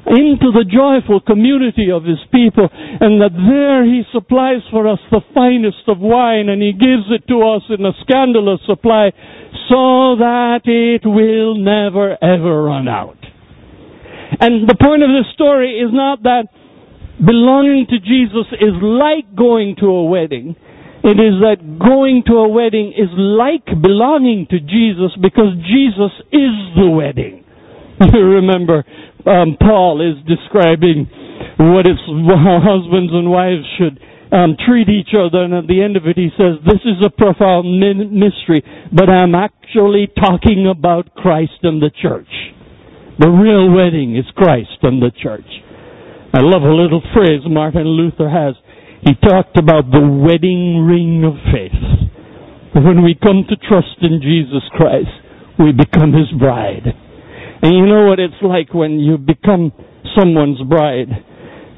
into 0.08 0.56
the 0.56 0.63
joyful 0.63 1.19
community 1.19 1.91
of 1.91 2.04
His 2.08 2.19
people, 2.32 2.69
and 2.71 3.19
that 3.19 3.36
there 3.36 3.84
He 3.84 4.04
supplies 4.13 4.63
for 4.71 4.88
us 4.88 5.00
the 5.12 5.19
finest 5.34 5.84
of 5.88 6.00
wine, 6.00 6.47
and 6.47 6.62
He 6.62 6.71
gives 6.71 7.12
it 7.12 7.28
to 7.28 7.43
us 7.43 7.63
in 7.67 7.84
a 7.86 7.91
scandalous 8.08 8.62
supply 8.65 9.12
so 9.67 10.15
that 10.15 10.63
it 10.65 11.04
will 11.04 11.56
never 11.60 12.15
ever 12.24 12.63
run 12.63 12.88
out. 12.88 13.19
And 14.39 14.67
the 14.67 14.80
point 14.80 15.04
of 15.04 15.10
this 15.12 15.28
story 15.34 15.76
is 15.76 15.91
not 15.91 16.24
that 16.24 16.47
belonging 17.19 17.86
to 17.89 18.00
Jesus 18.00 18.47
is 18.54 18.74
like 18.82 19.36
going 19.36 19.76
to 19.80 19.86
a 19.88 20.06
wedding. 20.06 20.56
It 21.03 21.17
is 21.17 21.41
that 21.41 21.57
going 21.81 22.21
to 22.29 22.45
a 22.45 22.47
wedding 22.47 22.93
is 22.93 23.09
like 23.17 23.65
belonging 23.65 24.45
to 24.53 24.59
Jesus 24.61 25.09
because 25.17 25.57
Jesus 25.65 26.13
is 26.29 26.55
the 26.77 26.89
wedding. 26.89 27.45
You 28.13 28.41
remember, 28.41 28.83
um, 29.25 29.57
Paul 29.61 30.01
is 30.01 30.17
describing 30.25 31.05
what 31.57 31.85
how 31.85 32.57
husbands 32.57 33.13
and 33.13 33.29
wives 33.29 33.65
should 33.77 34.01
um, 34.33 34.57
treat 34.57 34.89
each 34.89 35.13
other, 35.13 35.43
and 35.43 35.53
at 35.53 35.67
the 35.67 35.81
end 35.83 35.97
of 35.97 36.07
it, 36.07 36.17
he 36.17 36.29
says, 36.33 36.57
"This 36.65 36.81
is 36.81 36.97
a 37.05 37.09
profound 37.09 37.77
mystery, 37.77 38.63
but 38.91 39.09
I'm 39.09 39.35
actually 39.35 40.09
talking 40.17 40.65
about 40.65 41.13
Christ 41.13 41.61
and 41.61 41.81
the 41.81 41.91
church. 42.01 42.31
The 43.19 43.29
real 43.29 43.69
wedding 43.69 44.17
is 44.17 44.25
Christ 44.33 44.81
and 44.81 45.01
the 45.01 45.11
church." 45.11 45.45
I 46.33 46.39
love 46.39 46.63
a 46.63 46.73
little 46.73 47.03
phrase 47.13 47.41
Martin 47.45 47.85
Luther 47.85 48.29
has. 48.29 48.55
He 49.03 49.15
talked 49.15 49.57
about 49.57 49.89
the 49.89 50.01
wedding 50.01 50.85
ring 50.85 51.23
of 51.25 51.33
faith. 51.49 51.81
When 52.73 53.03
we 53.03 53.17
come 53.17 53.43
to 53.49 53.55
trust 53.67 53.97
in 54.01 54.21
Jesus 54.21 54.63
Christ, 54.77 55.09
we 55.57 55.71
become 55.71 56.13
His 56.13 56.29
bride. 56.37 56.85
And 57.61 57.73
you 57.73 57.85
know 57.85 58.05
what 58.07 58.19
it's 58.19 58.41
like 58.41 58.73
when 58.73 58.99
you 58.99 59.17
become 59.17 59.71
someone's 60.17 60.61
bride. 60.69 61.09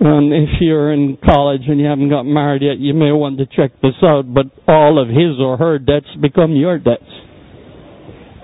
Um, 0.04 0.32
if 0.34 0.50
you're 0.60 0.92
in 0.92 1.18
college 1.24 1.62
and 1.68 1.80
you 1.80 1.86
haven't 1.88 2.10
got 2.10 2.24
married 2.24 2.62
yet, 2.62 2.78
you 2.78 2.94
may 2.94 3.12
want 3.12 3.38
to 3.40 3.46
check 3.46 3.72
this 3.82 3.96
out, 4.04 4.24
but 4.34 4.48
all 4.68 5.02
of 5.02 5.08
his 5.08 5.40
or 5.40 5.56
her 5.58 5.80
debts 5.80 6.08
become 6.22 6.56
your 6.56 6.78
debts. 6.78 7.04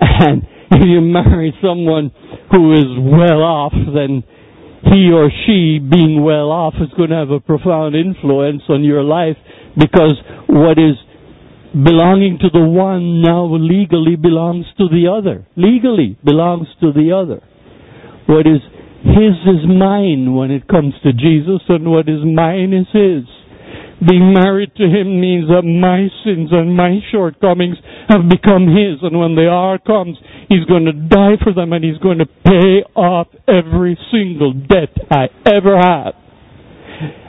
And 0.20 0.42
if 0.70 0.82
you 0.86 1.00
marry 1.00 1.52
someone 1.62 2.12
who 2.50 2.72
is 2.72 2.88
well 2.98 3.42
off, 3.42 3.72
then 3.72 4.22
he 4.84 5.10
or 5.12 5.30
she 5.46 5.78
being 5.78 6.22
well 6.24 6.50
off 6.50 6.74
is 6.80 6.88
going 6.96 7.10
to 7.10 7.16
have 7.16 7.30
a 7.30 7.40
profound 7.40 7.94
influence 7.94 8.62
on 8.68 8.82
your 8.82 9.02
life 9.02 9.36
because 9.76 10.14
what 10.48 10.78
is 10.78 10.96
belonging 11.72 12.38
to 12.40 12.48
the 12.50 12.64
one 12.64 13.22
now 13.22 13.46
legally 13.46 14.16
belongs 14.16 14.66
to 14.78 14.88
the 14.88 15.06
other. 15.06 15.46
Legally 15.56 16.18
belongs 16.24 16.66
to 16.80 16.92
the 16.92 17.12
other. 17.12 17.42
What 18.26 18.46
is 18.46 18.60
his 19.02 19.36
is 19.46 19.64
mine 19.68 20.34
when 20.34 20.50
it 20.50 20.66
comes 20.66 20.94
to 21.04 21.12
Jesus 21.12 21.62
and 21.68 21.90
what 21.90 22.08
is 22.08 22.20
mine 22.24 22.72
is 22.72 22.86
his. 22.92 23.24
Being 24.06 24.32
married 24.32 24.74
to 24.76 24.84
him 24.88 25.20
means 25.20 25.48
that 25.48 25.62
my 25.62 26.08
sins 26.24 26.48
and 26.52 26.76
my 26.76 27.00
shortcomings 27.12 27.76
have 28.08 28.28
become 28.28 28.64
his 28.66 29.02
and 29.02 29.18
when 29.18 29.34
the 29.36 29.48
hour 29.50 29.78
comes 29.78 30.16
He's 30.50 30.66
going 30.66 30.84
to 30.86 30.92
die 30.92 31.38
for 31.46 31.54
them 31.54 31.72
and 31.72 31.84
he's 31.84 32.02
going 32.02 32.18
to 32.18 32.26
pay 32.26 32.82
off 32.98 33.28
every 33.46 33.96
single 34.10 34.52
debt 34.52 34.90
I 35.08 35.30
ever 35.46 35.78
had. 35.78 36.10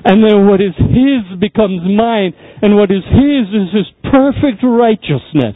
And 0.04 0.26
then 0.26 0.50
what 0.50 0.58
is 0.60 0.74
his 0.76 1.38
becomes 1.40 1.86
mine, 1.86 2.34
and 2.66 2.76
what 2.76 2.90
is 2.90 3.06
his 3.06 3.46
is 3.54 3.70
his 3.78 3.90
perfect 4.10 4.66
righteousness. 4.66 5.54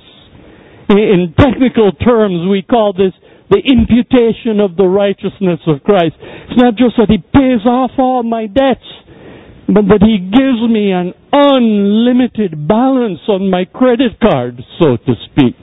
In 0.94 1.34
technical 1.34 1.92
terms, 1.94 2.46
we 2.48 2.62
call 2.62 2.94
this 2.94 3.18
the 3.50 3.58
imputation 3.66 4.62
of 4.62 4.78
the 4.78 4.86
righteousness 4.86 5.60
of 5.66 5.82
Christ. 5.82 6.14
It's 6.22 6.62
not 6.62 6.78
just 6.78 7.02
that 7.02 7.10
he 7.10 7.18
pays 7.18 7.66
off 7.66 7.98
all 7.98 8.22
my 8.22 8.46
debts, 8.46 8.86
but 9.68 9.90
that 9.90 10.06
he 10.06 10.22
gives 10.22 10.62
me 10.70 10.94
an 10.94 11.14
unlimited 11.34 12.68
balance 12.68 13.20
on 13.28 13.50
my 13.50 13.66
credit 13.66 14.20
card, 14.22 14.62
so 14.80 14.98
to 14.98 15.14
speak. 15.32 15.58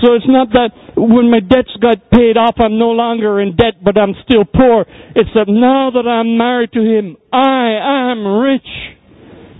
So 0.00 0.16
it's 0.16 0.26
not 0.26 0.48
that 0.56 0.72
when 0.96 1.30
my 1.30 1.40
debts 1.40 1.70
got 1.78 2.10
paid 2.10 2.36
off, 2.36 2.56
I'm 2.58 2.78
no 2.78 2.90
longer 2.96 3.40
in 3.40 3.54
debt, 3.54 3.84
but 3.84 3.98
I'm 4.00 4.16
still 4.24 4.44
poor. 4.44 4.86
It's 5.14 5.30
that 5.36 5.46
now 5.52 5.92
that 5.92 6.08
I'm 6.08 6.36
married 6.36 6.72
to 6.72 6.80
him, 6.80 7.16
I 7.32 8.10
am 8.10 8.26
rich. 8.26 8.66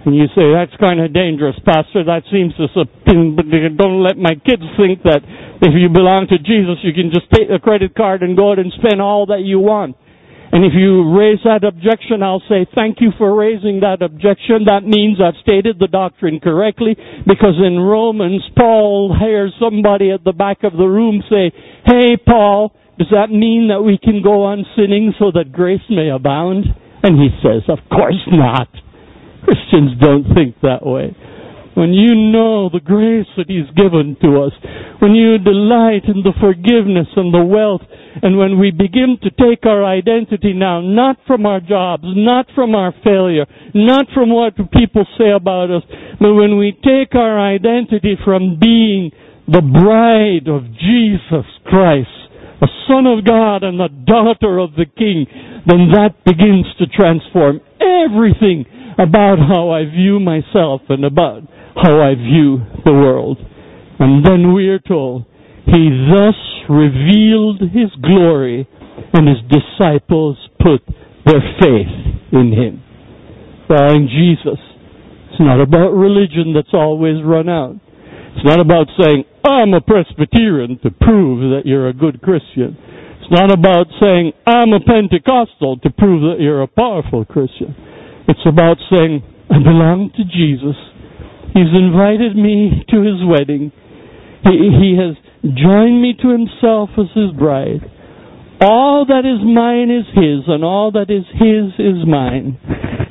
And 0.05 0.17
you 0.17 0.27
say, 0.35 0.51
that's 0.51 0.75
kind 0.83 0.99
of 0.99 1.15
dangerous, 1.15 1.55
Pastor. 1.63 2.03
That 2.03 2.27
seems 2.33 2.57
to, 2.59 2.67
but 2.75 3.47
don't 3.79 4.03
let 4.03 4.19
my 4.19 4.35
kids 4.35 4.67
think 4.75 5.05
that 5.07 5.23
if 5.63 5.79
you 5.79 5.87
belong 5.95 6.27
to 6.27 6.43
Jesus, 6.43 6.83
you 6.83 6.91
can 6.91 7.15
just 7.15 7.31
take 7.31 7.47
a 7.47 7.61
credit 7.63 7.95
card 7.95 8.25
and 8.25 8.37
go 8.37 8.51
out 8.51 8.59
and 8.59 8.73
spend 8.83 9.01
all 9.01 9.27
that 9.27 9.47
you 9.47 9.61
want. 9.61 9.95
And 10.53 10.67
if 10.67 10.73
you 10.77 11.17
raise 11.17 11.41
that 11.45 11.65
objection, 11.65 12.23
I'll 12.23 12.45
say, 12.47 12.67
thank 12.77 13.01
you 13.01 13.09
for 13.17 13.35
raising 13.35 13.81
that 13.81 14.03
objection. 14.03 14.69
That 14.69 14.85
means 14.85 15.17
I've 15.17 15.41
stated 15.41 15.79
the 15.81 15.89
doctrine 15.89 16.41
correctly, 16.41 16.95
because 17.27 17.57
in 17.57 17.81
Romans, 17.81 18.45
Paul 18.55 19.17
hears 19.19 19.55
somebody 19.59 20.11
at 20.11 20.25
the 20.25 20.37
back 20.37 20.63
of 20.63 20.73
the 20.77 20.85
room 20.85 21.23
say, 21.31 21.53
hey, 21.87 22.19
Paul, 22.21 22.77
does 22.99 23.09
that 23.11 23.31
mean 23.33 23.69
that 23.73 23.81
we 23.81 23.97
can 23.97 24.23
go 24.23 24.45
on 24.45 24.67
sinning 24.77 25.15
so 25.19 25.33
that 25.33 25.53
grace 25.53 25.81
may 25.89 26.11
abound? 26.11 26.67
And 27.03 27.17
he 27.17 27.31
says, 27.43 27.65
of 27.73 27.79
course 27.89 28.21
not. 28.29 28.69
Christians 29.49 29.99
don't 30.01 30.29
think 30.35 30.61
that 30.61 30.85
way 30.85 31.17
when 31.75 31.93
you 31.93 32.15
know 32.15 32.69
the 32.69 32.81
grace 32.85 33.27
that 33.37 33.49
He's 33.49 33.69
given 33.77 34.17
to 34.21 34.43
us, 34.45 34.53
when 35.01 35.13
you 35.15 35.39
delight 35.39 36.05
in 36.05 36.23
the 36.23 36.37
forgiveness 36.41 37.09
and 37.17 37.33
the 37.33 37.45
wealth, 37.45 37.81
and 38.23 38.37
when 38.37 38.59
we 38.59 38.71
begin 38.71 39.17
to 39.23 39.31
take 39.31 39.65
our 39.65 39.85
identity 39.85 40.53
now, 40.53 40.81
not 40.81 41.17
from 41.27 41.47
our 41.47 41.61
jobs, 41.61 42.05
not 42.05 42.47
from 42.55 42.75
our 42.75 42.93
failure, 43.03 43.47
not 43.75 44.07
from 44.13 44.29
what 44.31 44.55
people 44.73 45.07
say 45.17 45.31
about 45.31 45.71
us, 45.71 45.83
but 46.21 46.35
when 46.35 46.59
we 46.59 46.73
take 46.85 47.15
our 47.15 47.41
identity 47.41 48.17
from 48.23 48.59
being 48.61 49.11
the 49.49 49.63
bride 49.65 50.47
of 50.53 50.69
Jesus 50.77 51.49
Christ, 51.65 52.09
a 52.61 52.69
son 52.87 53.07
of 53.07 53.25
God 53.25 53.65
and 53.65 53.81
a 53.81 53.89
daughter 53.89 54.59
of 54.59 54.75
the 54.77 54.87
King, 54.87 55.27
then 55.67 55.89
that 55.97 56.15
begins 56.25 56.67
to 56.79 56.87
transform 56.87 57.61
everything 57.81 58.67
about 58.99 59.39
how 59.39 59.71
I 59.71 59.85
view 59.85 60.21
myself 60.21 60.83
and 60.91 61.05
about 61.05 61.43
how 61.77 62.01
I 62.01 62.15
view 62.15 62.61
the 62.85 62.93
world. 62.93 63.39
And 63.99 64.25
then 64.25 64.53
we 64.53 64.69
are 64.69 64.79
told, 64.81 65.25
He 65.67 66.09
thus 66.11 66.37
revealed 66.69 67.61
His 67.61 67.91
glory 68.01 68.69
and 69.13 69.29
His 69.29 69.39
disciples 69.49 70.39
put 70.59 70.83
their 71.25 71.43
faith 71.61 71.93
in 72.33 72.53
Him. 72.53 72.83
Following 73.69 74.09
Jesus. 74.09 74.61
It's 75.31 75.41
not 75.41 75.61
about 75.61 75.93
religion 75.93 76.53
that's 76.55 76.75
always 76.75 77.25
run 77.25 77.49
out. 77.49 77.77
It's 78.37 78.45
not 78.45 78.61
about 78.61 78.89
saying, 79.01 79.25
I'm 79.45 79.73
a 79.73 79.81
Presbyterian 79.81 80.79
to 80.83 80.91
prove 80.91 81.41
that 81.57 81.63
you're 81.65 81.89
a 81.89 81.95
good 81.95 82.21
Christian. 82.21 82.77
It's 83.21 83.31
not 83.31 83.53
about 83.53 83.87
saying, 84.01 84.33
I'm 84.47 84.73
a 84.73 84.81
Pentecostal 84.81 85.79
to 85.79 85.91
prove 85.91 86.21
that 86.23 86.43
you're 86.43 86.63
a 86.63 86.69
powerful 86.69 87.25
Christian. 87.25 87.75
It's 88.29 88.45
about 88.47 88.77
saying, 88.91 89.23
I 89.51 89.59
belong 89.59 90.11
to 90.17 90.25
Jesus 90.25 90.77
He's 91.55 91.73
invited 91.75 92.35
me 92.37 92.85
to 92.89 93.03
his 93.03 93.21
wedding. 93.25 93.73
He, 94.45 94.57
he 94.73 94.97
has 94.97 95.17
joined 95.45 96.01
me 96.01 96.15
to 96.23 96.29
himself 96.29 96.91
as 96.97 97.13
his 97.15 97.31
bride. 97.39 97.85
All 98.61 99.05
that 99.07 99.27
is 99.27 99.43
mine 99.45 99.91
is 99.91 100.07
his, 100.15 100.47
and 100.47 100.65
all 100.65 100.93
that 100.93 101.11
is 101.11 101.27
his 101.35 101.75
is 101.79 102.07
mine. 102.07 102.59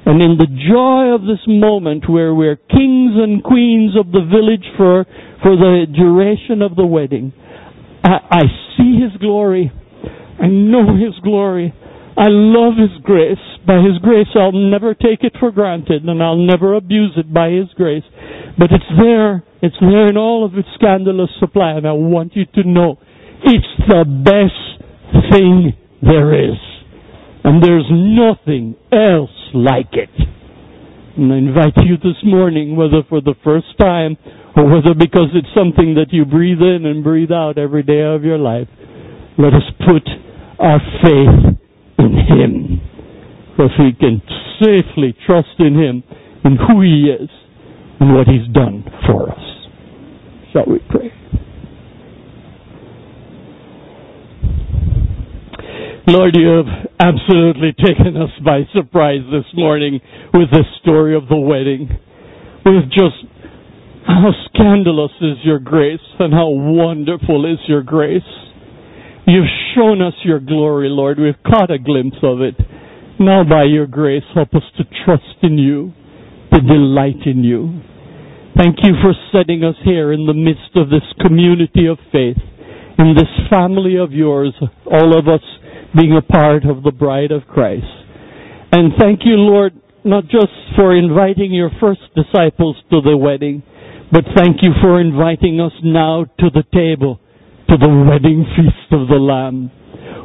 And 0.05 0.21
in 0.21 0.37
the 0.39 0.47
joy 0.47 1.13
of 1.13 1.21
this 1.21 1.43
moment 1.45 2.09
where 2.09 2.33
we're 2.33 2.55
kings 2.55 3.13
and 3.15 3.43
queens 3.43 3.93
of 3.99 4.11
the 4.11 4.25
village 4.25 4.65
for, 4.75 5.05
for 5.43 5.55
the 5.55 5.85
duration 5.93 6.61
of 6.61 6.75
the 6.75 6.85
wedding, 6.85 7.33
I, 8.03 8.41
I 8.41 8.43
see 8.77 8.97
his 8.97 9.15
glory. 9.19 9.71
I 10.41 10.47
know 10.47 10.95
his 10.97 11.19
glory. 11.21 11.75
I 12.17 12.27
love 12.27 12.73
His 12.75 13.01
grace. 13.03 13.39
By 13.65 13.79
His 13.79 13.97
grace, 14.01 14.27
I'll 14.35 14.51
never 14.51 14.93
take 14.93 15.23
it 15.23 15.33
for 15.39 15.51
granted 15.51 16.03
and 16.03 16.21
I'll 16.21 16.35
never 16.35 16.75
abuse 16.75 17.13
it 17.15 17.33
by 17.33 17.49
His 17.49 17.69
grace. 17.75 18.03
But 18.57 18.71
it's 18.71 18.91
there. 18.99 19.43
It's 19.61 19.75
there 19.79 20.07
in 20.07 20.17
all 20.17 20.45
of 20.45 20.57
its 20.57 20.67
scandalous 20.75 21.29
supply 21.39 21.71
and 21.71 21.87
I 21.87 21.93
want 21.93 22.35
you 22.35 22.45
to 22.45 22.67
know 22.67 22.97
it's 23.43 23.67
the 23.87 24.05
best 24.05 25.31
thing 25.31 25.73
there 26.01 26.33
is. 26.33 26.57
And 27.43 27.63
there's 27.63 27.89
nothing 27.89 28.75
else 28.91 29.33
like 29.53 29.93
it. 29.93 30.09
And 31.17 31.33
I 31.33 31.37
invite 31.37 31.73
you 31.83 31.97
this 31.97 32.21
morning, 32.23 32.75
whether 32.75 33.03
for 33.09 33.19
the 33.19 33.35
first 33.43 33.67
time 33.79 34.17
or 34.55 34.65
whether 34.65 34.93
because 34.93 35.29
it's 35.33 35.49
something 35.55 35.95
that 35.95 36.11
you 36.11 36.25
breathe 36.25 36.61
in 36.61 36.85
and 36.85 37.03
breathe 37.03 37.31
out 37.31 37.57
every 37.57 37.83
day 37.83 38.01
of 38.01 38.23
your 38.23 38.37
life, 38.37 38.67
let 39.37 39.53
us 39.53 39.67
put 39.79 40.07
our 40.59 40.79
faith 41.03 41.57
in 41.99 42.13
Him. 42.29 42.81
Because 43.51 43.71
we 43.79 43.93
can 43.93 44.21
safely 44.61 45.15
trust 45.25 45.59
in 45.59 45.75
Him, 45.75 46.03
in 46.45 46.57
who 46.57 46.81
He 46.81 47.11
is, 47.11 47.29
and 48.01 48.15
what 48.15 48.27
He's 48.27 48.51
done 48.51 48.83
for 49.05 49.29
us. 49.29 49.39
Shall 50.51 50.65
we 50.65 50.79
pray? 50.89 51.13
Lord, 56.07 56.35
you 56.35 56.47
have 56.47 56.89
absolutely 56.99 57.73
taken 57.77 58.17
us 58.17 58.31
by 58.43 58.61
surprise 58.73 59.21
this 59.31 59.45
morning 59.53 60.01
with 60.33 60.49
the 60.51 60.63
story 60.81 61.15
of 61.15 61.27
the 61.29 61.37
wedding. 61.37 61.89
With 62.65 62.89
just 62.89 63.21
how 64.07 64.31
scandalous 64.49 65.11
is 65.21 65.37
your 65.43 65.59
grace 65.59 65.99
and 66.19 66.33
how 66.33 66.49
wonderful 66.49 67.45
is 67.45 67.59
your 67.67 67.83
grace. 67.83 68.23
You've 69.27 69.45
shown 69.75 70.01
us 70.01 70.15
your 70.25 70.39
glory, 70.39 70.89
Lord. 70.89 71.19
We've 71.19 71.35
caught 71.45 71.69
a 71.69 71.77
glimpse 71.77 72.17
of 72.23 72.41
it. 72.41 72.55
Now, 73.19 73.43
by 73.43 73.65
your 73.65 73.85
grace, 73.85 74.23
help 74.33 74.55
us 74.55 74.63
to 74.79 74.83
trust 75.05 75.37
in 75.43 75.59
you, 75.59 75.93
to 76.51 76.59
delight 76.61 77.27
in 77.27 77.43
you. 77.43 77.81
Thank 78.61 78.77
you 78.83 78.93
for 79.01 79.15
setting 79.33 79.63
us 79.63 79.73
here 79.83 80.13
in 80.13 80.27
the 80.27 80.35
midst 80.35 80.75
of 80.75 80.91
this 80.91 81.01
community 81.19 81.87
of 81.87 81.97
faith, 82.11 82.37
in 82.99 83.15
this 83.17 83.49
family 83.49 83.97
of 83.97 84.11
yours, 84.11 84.53
all 84.85 85.17
of 85.17 85.27
us 85.27 85.41
being 85.97 86.15
a 86.15 86.21
part 86.21 86.65
of 86.65 86.83
the 86.83 86.91
bride 86.91 87.31
of 87.31 87.47
Christ. 87.47 87.89
And 88.71 88.93
thank 88.99 89.21
you, 89.25 89.33
Lord, 89.33 89.73
not 90.05 90.25
just 90.25 90.53
for 90.75 90.95
inviting 90.95 91.51
your 91.51 91.71
first 91.81 92.01
disciples 92.13 92.77
to 92.91 93.01
the 93.01 93.17
wedding, 93.17 93.63
but 94.11 94.25
thank 94.37 94.57
you 94.61 94.73
for 94.79 95.01
inviting 95.01 95.59
us 95.59 95.73
now 95.83 96.25
to 96.25 96.51
the 96.53 96.63
table, 96.71 97.19
to 97.67 97.77
the 97.77 97.89
wedding 97.89 98.45
feast 98.55 98.93
of 98.93 99.07
the 99.07 99.15
Lamb. 99.15 99.71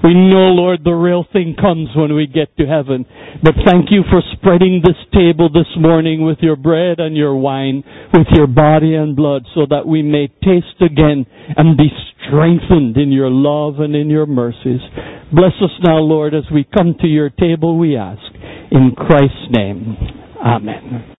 We 0.06 0.14
know, 0.14 0.54
Lord, 0.54 0.84
the 0.84 0.94
real 0.94 1.26
thing 1.32 1.56
comes 1.60 1.88
when 1.96 2.14
we 2.14 2.28
get 2.28 2.56
to 2.58 2.64
heaven. 2.64 3.04
But 3.42 3.54
thank 3.66 3.90
you 3.90 4.02
for 4.08 4.22
spreading 4.38 4.80
this 4.84 4.94
table 5.12 5.48
this 5.48 5.66
morning 5.76 6.24
with 6.24 6.38
your 6.42 6.54
bread 6.54 7.00
and 7.00 7.16
your 7.16 7.34
wine, 7.34 7.82
with 8.14 8.28
your 8.30 8.46
body 8.46 8.94
and 8.94 9.16
blood, 9.16 9.42
so 9.52 9.66
that 9.68 9.84
we 9.84 10.02
may 10.02 10.28
taste 10.28 10.78
again 10.80 11.26
and 11.56 11.76
be 11.76 11.90
strengthened 12.22 12.96
in 12.96 13.10
your 13.10 13.30
love 13.30 13.80
and 13.80 13.96
in 13.96 14.08
your 14.08 14.26
mercies. 14.26 14.80
Bless 15.32 15.58
us 15.60 15.74
now, 15.82 15.98
Lord, 15.98 16.34
as 16.34 16.44
we 16.54 16.62
come 16.62 16.94
to 17.00 17.08
your 17.08 17.30
table, 17.30 17.76
we 17.76 17.96
ask. 17.96 18.22
In 18.70 18.92
Christ's 18.96 19.50
name, 19.50 19.96
Amen. 20.38 21.14